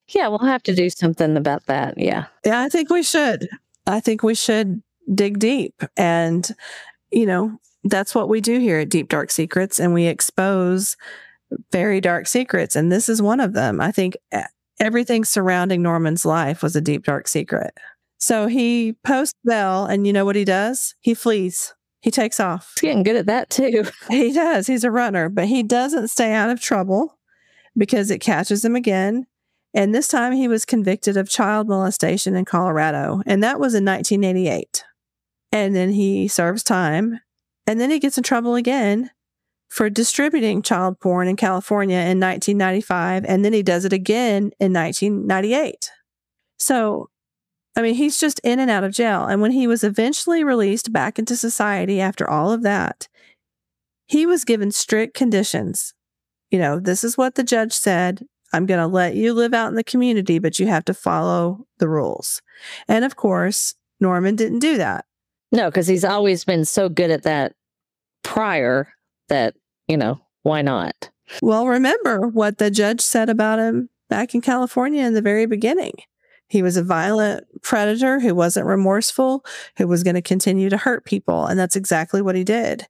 Yeah, 0.09 0.27
we'll 0.27 0.39
have 0.39 0.63
to 0.63 0.75
do 0.75 0.89
something 0.89 1.35
about 1.37 1.65
that. 1.65 1.97
Yeah. 1.97 2.25
Yeah, 2.45 2.61
I 2.61 2.69
think 2.69 2.89
we 2.89 3.03
should. 3.03 3.47
I 3.87 3.99
think 3.99 4.23
we 4.23 4.35
should 4.35 4.81
dig 5.13 5.39
deep. 5.39 5.83
And, 5.97 6.47
you 7.11 7.25
know, 7.25 7.59
that's 7.83 8.15
what 8.15 8.29
we 8.29 8.41
do 8.41 8.59
here 8.59 8.79
at 8.79 8.89
Deep 8.89 9.09
Dark 9.09 9.31
Secrets. 9.31 9.79
And 9.79 9.93
we 9.93 10.05
expose 10.05 10.95
very 11.71 12.01
dark 12.01 12.27
secrets. 12.27 12.75
And 12.75 12.91
this 12.91 13.09
is 13.09 13.21
one 13.21 13.39
of 13.39 13.53
them. 13.53 13.81
I 13.81 13.91
think 13.91 14.17
everything 14.79 15.23
surrounding 15.23 15.81
Norman's 15.81 16.25
life 16.25 16.61
was 16.61 16.75
a 16.75 16.81
deep, 16.81 17.05
dark 17.05 17.27
secret. 17.27 17.73
So 18.17 18.47
he 18.47 18.93
posts 19.03 19.37
bail, 19.43 19.85
and 19.85 20.07
you 20.07 20.13
know 20.13 20.25
what 20.25 20.35
he 20.35 20.45
does? 20.45 20.95
He 21.01 21.13
flees. 21.13 21.73
He 22.01 22.11
takes 22.11 22.39
off. 22.39 22.71
He's 22.75 22.89
getting 22.89 23.03
good 23.03 23.15
at 23.15 23.25
that 23.25 23.49
too. 23.49 23.85
He 24.09 24.31
does. 24.31 24.67
He's 24.67 24.83
a 24.83 24.91
runner, 24.91 25.29
but 25.29 25.45
he 25.45 25.63
doesn't 25.63 26.09
stay 26.09 26.31
out 26.33 26.49
of 26.49 26.61
trouble 26.61 27.17
because 27.77 28.11
it 28.11 28.19
catches 28.19 28.63
him 28.63 28.75
again. 28.75 29.27
And 29.75 29.93
this 29.93 30.07
time 30.07 30.31
he 30.31 30.47
was 30.47 30.65
convicted 30.65 31.17
of 31.17 31.29
child 31.29 31.67
molestation 31.67 32.35
in 32.35 32.45
Colorado, 32.45 33.21
and 33.27 33.43
that 33.43 33.59
was 33.59 33.75
in 33.75 33.85
1988. 33.85 34.83
And 35.51 35.75
then 35.75 35.91
he 35.91 36.27
serves 36.27 36.63
time, 36.63 37.19
and 37.67 37.79
then 37.79 37.91
he 37.91 37.99
gets 37.99 38.17
in 38.17 38.23
trouble 38.23 38.55
again 38.55 39.11
for 39.67 39.89
distributing 39.89 40.61
child 40.61 40.99
porn 40.99 41.27
in 41.27 41.35
California 41.35 41.97
in 41.97 42.19
1995, 42.19 43.25
and 43.25 43.45
then 43.45 43.53
he 43.53 43.61
does 43.61 43.85
it 43.85 43.93
again 43.93 44.51
in 44.59 44.73
1998. 44.73 45.91
So 46.57 47.09
I 47.75 47.81
mean, 47.81 47.95
he's 47.95 48.17
just 48.17 48.39
in 48.39 48.59
and 48.59 48.71
out 48.71 48.85
of 48.85 48.93
jail. 48.93 49.25
And 49.25 49.41
when 49.41 49.51
he 49.51 49.67
was 49.67 49.83
eventually 49.83 50.43
released 50.43 50.93
back 50.93 51.19
into 51.19 51.35
society 51.35 51.99
after 51.99 52.29
all 52.29 52.51
of 52.51 52.63
that, 52.63 53.09
he 54.07 54.25
was 54.25 54.45
given 54.45 54.71
strict 54.71 55.13
conditions. 55.13 55.93
You 56.51 56.59
know, 56.59 56.79
this 56.79 57.03
is 57.03 57.17
what 57.17 57.35
the 57.35 57.43
judge 57.43 57.73
said. 57.73 58.25
I'm 58.55 58.65
going 58.65 58.79
to 58.79 58.87
let 58.87 59.15
you 59.15 59.33
live 59.33 59.53
out 59.53 59.67
in 59.67 59.75
the 59.75 59.83
community, 59.83 60.39
but 60.39 60.59
you 60.59 60.67
have 60.67 60.85
to 60.85 60.93
follow 60.93 61.67
the 61.79 61.89
rules. 61.89 62.41
And 62.87 63.03
of 63.03 63.17
course, 63.17 63.75
Norman 63.99 64.37
didn't 64.37 64.59
do 64.59 64.77
that. 64.77 65.05
No, 65.51 65.69
because 65.69 65.87
he's 65.87 66.05
always 66.05 66.45
been 66.45 66.63
so 66.63 66.87
good 66.87 67.11
at 67.11 67.23
that 67.23 67.53
prior 68.23 68.87
that, 69.27 69.55
you 69.87 69.97
know, 69.97 70.21
why 70.43 70.61
not? 70.61 71.09
Well, 71.41 71.67
remember 71.67 72.27
what 72.27 72.57
the 72.57 72.71
judge 72.71 73.01
said 73.01 73.29
about 73.29 73.59
him 73.59 73.89
back 74.09 74.33
in 74.33 74.39
California 74.41 75.03
in 75.03 75.13
the 75.13 75.21
very 75.21 75.45
beginning. 75.45 75.93
He 76.47 76.61
was 76.61 76.77
a 76.77 76.83
violent 76.83 77.45
predator 77.61 78.21
who 78.21 78.33
wasn't 78.35 78.67
remorseful, 78.67 79.43
who 79.77 79.87
was 79.87 80.03
going 80.03 80.15
to 80.15 80.21
continue 80.21 80.69
to 80.69 80.77
hurt 80.77 81.03
people. 81.03 81.45
And 81.45 81.59
that's 81.59 81.75
exactly 81.75 82.21
what 82.21 82.35
he 82.35 82.45
did 82.45 82.87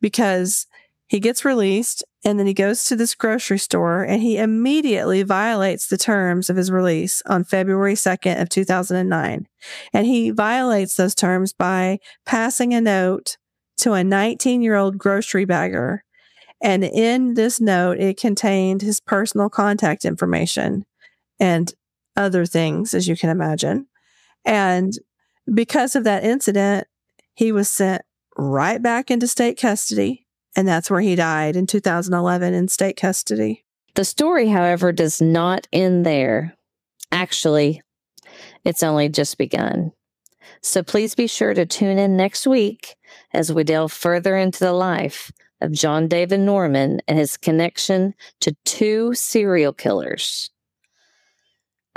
because 0.00 0.66
he 1.08 1.20
gets 1.20 1.44
released 1.44 2.04
and 2.24 2.38
then 2.38 2.46
he 2.46 2.54
goes 2.54 2.84
to 2.86 2.96
this 2.96 3.14
grocery 3.14 3.58
store 3.58 4.02
and 4.02 4.22
he 4.22 4.38
immediately 4.38 5.22
violates 5.22 5.86
the 5.86 5.98
terms 5.98 6.48
of 6.48 6.56
his 6.56 6.70
release 6.70 7.22
on 7.26 7.44
February 7.44 7.94
2nd 7.94 8.40
of 8.40 8.48
2009. 8.48 9.46
And 9.92 10.06
he 10.06 10.30
violates 10.30 10.96
those 10.96 11.14
terms 11.14 11.52
by 11.52 11.98
passing 12.24 12.72
a 12.72 12.80
note 12.80 13.36
to 13.78 13.92
a 13.92 14.02
19 14.02 14.62
year 14.62 14.74
old 14.74 14.96
grocery 14.96 15.44
bagger. 15.44 16.04
And 16.62 16.82
in 16.82 17.34
this 17.34 17.60
note, 17.60 17.98
it 17.98 18.18
contained 18.18 18.80
his 18.80 19.00
personal 19.00 19.50
contact 19.50 20.04
information. 20.04 20.86
And 21.38 21.74
other 22.16 22.46
things, 22.46 22.94
as 22.94 23.08
you 23.08 23.16
can 23.16 23.30
imagine. 23.30 23.86
And 24.44 24.96
because 25.52 25.96
of 25.96 26.04
that 26.04 26.24
incident, 26.24 26.86
he 27.34 27.52
was 27.52 27.68
sent 27.68 28.02
right 28.36 28.80
back 28.80 29.10
into 29.10 29.26
state 29.26 29.58
custody. 29.58 30.23
And 30.56 30.68
that's 30.68 30.90
where 30.90 31.00
he 31.00 31.16
died 31.16 31.56
in 31.56 31.66
2011 31.66 32.54
in 32.54 32.68
state 32.68 32.96
custody. 32.96 33.64
The 33.94 34.04
story, 34.04 34.48
however, 34.48 34.92
does 34.92 35.20
not 35.20 35.66
end 35.72 36.04
there. 36.04 36.56
Actually, 37.12 37.82
it's 38.64 38.82
only 38.82 39.08
just 39.08 39.38
begun. 39.38 39.92
So 40.62 40.82
please 40.82 41.14
be 41.14 41.26
sure 41.26 41.54
to 41.54 41.66
tune 41.66 41.98
in 41.98 42.16
next 42.16 42.46
week 42.46 42.96
as 43.32 43.52
we 43.52 43.64
delve 43.64 43.92
further 43.92 44.36
into 44.36 44.60
the 44.60 44.72
life 44.72 45.30
of 45.60 45.72
John 45.72 46.08
David 46.08 46.40
Norman 46.40 47.00
and 47.06 47.18
his 47.18 47.36
connection 47.36 48.14
to 48.40 48.56
two 48.64 49.14
serial 49.14 49.72
killers 49.72 50.50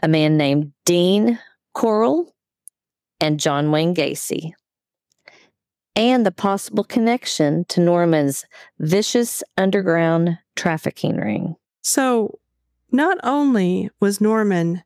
a 0.03 0.07
man 0.07 0.37
named 0.37 0.73
Dean 0.85 1.39
Corll 1.73 2.31
and 3.19 3.39
John 3.39 3.71
Wayne 3.71 3.95
Gacy, 3.95 4.51
and 5.97 6.25
the 6.25 6.31
possible 6.31 6.83
connection 6.83 7.65
to 7.65 7.81
Norman's 7.81 8.45
vicious 8.79 9.43
underground 9.57 10.37
trafficking 10.55 11.17
ring. 11.17 11.55
So, 11.81 12.37
not 12.91 13.17
only 13.23 13.89
was 13.99 14.21
Norman 14.21 14.83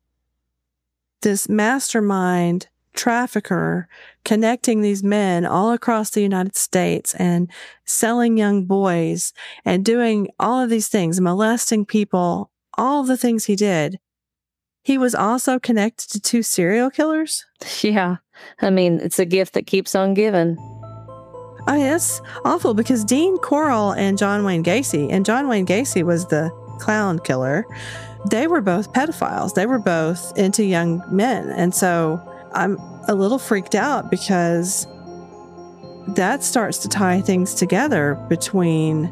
this 1.21 1.47
mastermind 1.47 2.67
trafficker 2.93 3.88
connecting 4.26 4.82
these 4.82 5.04
men 5.04 5.45
all 5.45 5.71
across 5.71 6.10
the 6.10 6.21
United 6.21 6.56
States 6.56 7.13
and 7.15 7.50
selling 7.86 8.38
young 8.38 8.65
boys 8.65 9.34
and 9.65 9.86
doing 9.86 10.30
all 10.39 10.63
of 10.63 10.69
these 10.69 10.88
things, 10.88 11.21
molesting 11.21 11.86
people, 11.86 12.50
all 12.78 13.04
the 13.04 13.17
things 13.17 13.45
he 13.45 13.56
did. 13.56 14.00
He 14.84 14.97
was 14.97 15.13
also 15.13 15.60
connected 15.60 16.10
to 16.12 16.19
two 16.19 16.41
serial 16.41 16.89
killers? 16.89 17.45
Yeah. 17.82 18.17
I 18.60 18.71
mean, 18.71 19.00
it's 19.00 19.19
a 19.19 19.26
gift 19.26 19.54
that 19.54 19.67
keeps 19.67 19.93
on 19.93 20.15
giving. 20.15 20.58
I 21.67 21.78
mean, 21.78 21.86
it's 21.86 22.21
awful 22.43 22.74
because 22.74 23.04
Dean 23.04 23.38
Corll 23.38 23.91
and 23.91 24.17
John 24.17 24.43
Wayne 24.43 24.63
Gacy, 24.63 25.12
and 25.12 25.26
John 25.26 25.47
Wayne 25.47 25.65
Gacy 25.65 26.04
was 26.04 26.26
the 26.28 26.52
clown 26.80 27.19
killer, 27.19 27.65
they 28.30 28.47
were 28.47 28.62
both 28.62 28.91
pedophiles. 28.93 29.54
They 29.54 29.65
were 29.65 29.80
both 29.80 30.38
into 30.38 30.63
young 30.63 31.04
men. 31.10 31.50
And 31.50 31.74
so 31.74 32.21
I'm 32.54 32.78
a 33.08 33.15
little 33.15 33.39
freaked 33.39 33.76
out 33.76 34.12
because 34.12 34.88
that 36.10 36.43
starts 36.43 36.80
to 36.80 36.89
tie 36.89 37.21
things 37.21 37.54
together 37.54 38.15
between 38.30 39.06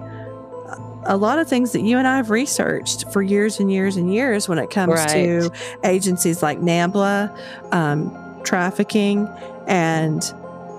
a 1.05 1.17
lot 1.17 1.39
of 1.39 1.47
things 1.47 1.71
that 1.71 1.81
you 1.81 1.97
and 1.97 2.07
I 2.07 2.17
have 2.17 2.29
researched 2.29 3.11
for 3.11 3.21
years 3.21 3.59
and 3.59 3.71
years 3.71 3.95
and 3.95 4.13
years 4.13 4.49
when 4.49 4.59
it 4.59 4.69
comes 4.69 4.93
right. 4.93 5.07
to 5.07 5.51
agencies 5.83 6.43
like 6.43 6.59
NAMBLA, 6.59 7.73
um, 7.73 8.41
trafficking, 8.43 9.27
and 9.67 10.21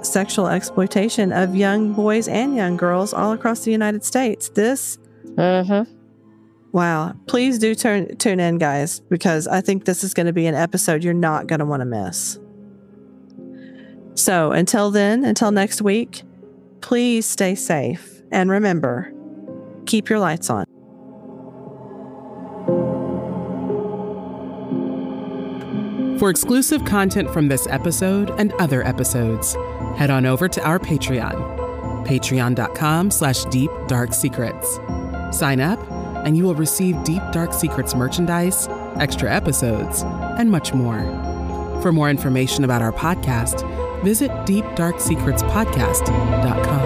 sexual 0.03 0.49
exploitation 0.49 1.33
of 1.33 1.55
young 1.55 1.93
boys 1.93 2.29
and 2.29 2.57
young 2.57 2.77
girls 2.77 3.13
all 3.13 3.33
across 3.33 3.65
the 3.65 3.71
United 3.71 4.05
States. 4.05 4.49
This, 4.51 4.99
mm-hmm. 5.25 5.91
wow! 6.73 7.15
Please 7.27 7.59
do 7.59 7.75
turn 7.75 8.17
tune 8.17 8.41
in, 8.41 8.59
guys, 8.59 9.01
because 9.01 9.47
I 9.47 9.61
think 9.61 9.85
this 9.85 10.05
is 10.05 10.15
going 10.15 10.27
to 10.27 10.33
be 10.33 10.47
an 10.47 10.55
episode 10.55 11.05
you're 11.05 11.15
not 11.15 11.47
going 11.47 11.61
to 11.61 11.67
want 11.67 11.81
to 11.81 11.87
miss. 11.87 12.39
So 14.15 14.53
until 14.53 14.91
then, 14.91 15.25
until 15.25 15.51
next 15.51 15.81
week, 15.83 16.23
please 16.81 17.27
stay 17.27 17.55
safe 17.55 18.23
and 18.31 18.51
remember 18.51 19.13
keep 19.87 20.09
your 20.09 20.19
lights 20.19 20.51
on. 20.51 20.65
For 26.21 26.29
exclusive 26.29 26.85
content 26.85 27.31
from 27.31 27.49
this 27.49 27.67
episode 27.69 28.31
and 28.39 28.53
other 28.61 28.87
episodes, 28.87 29.57
head 30.01 30.09
on 30.09 30.25
over 30.25 30.49
to 30.49 30.65
our 30.65 30.79
Patreon, 30.79 31.35
patreon.com 32.07 33.11
slash 33.11 33.45
deep 33.45 33.71
dark 33.87 34.15
secrets. 34.15 34.81
Sign 35.31 35.61
up 35.61 35.79
and 36.25 36.39
you 36.39 36.45
will 36.45 36.55
receive 36.55 37.05
Deep 37.05 37.21
Dark 37.33 37.53
Secrets 37.53 37.95
merchandise, 37.95 38.67
extra 38.97 39.31
episodes, 39.31 40.01
and 40.39 40.51
much 40.51 40.73
more. 40.73 41.03
For 41.83 41.93
more 41.93 42.09
information 42.09 42.65
about 42.65 42.81
our 42.81 42.93
podcast, 42.93 43.63
visit 44.03 44.31
deepdarksecretspodcast.com. 44.31 46.80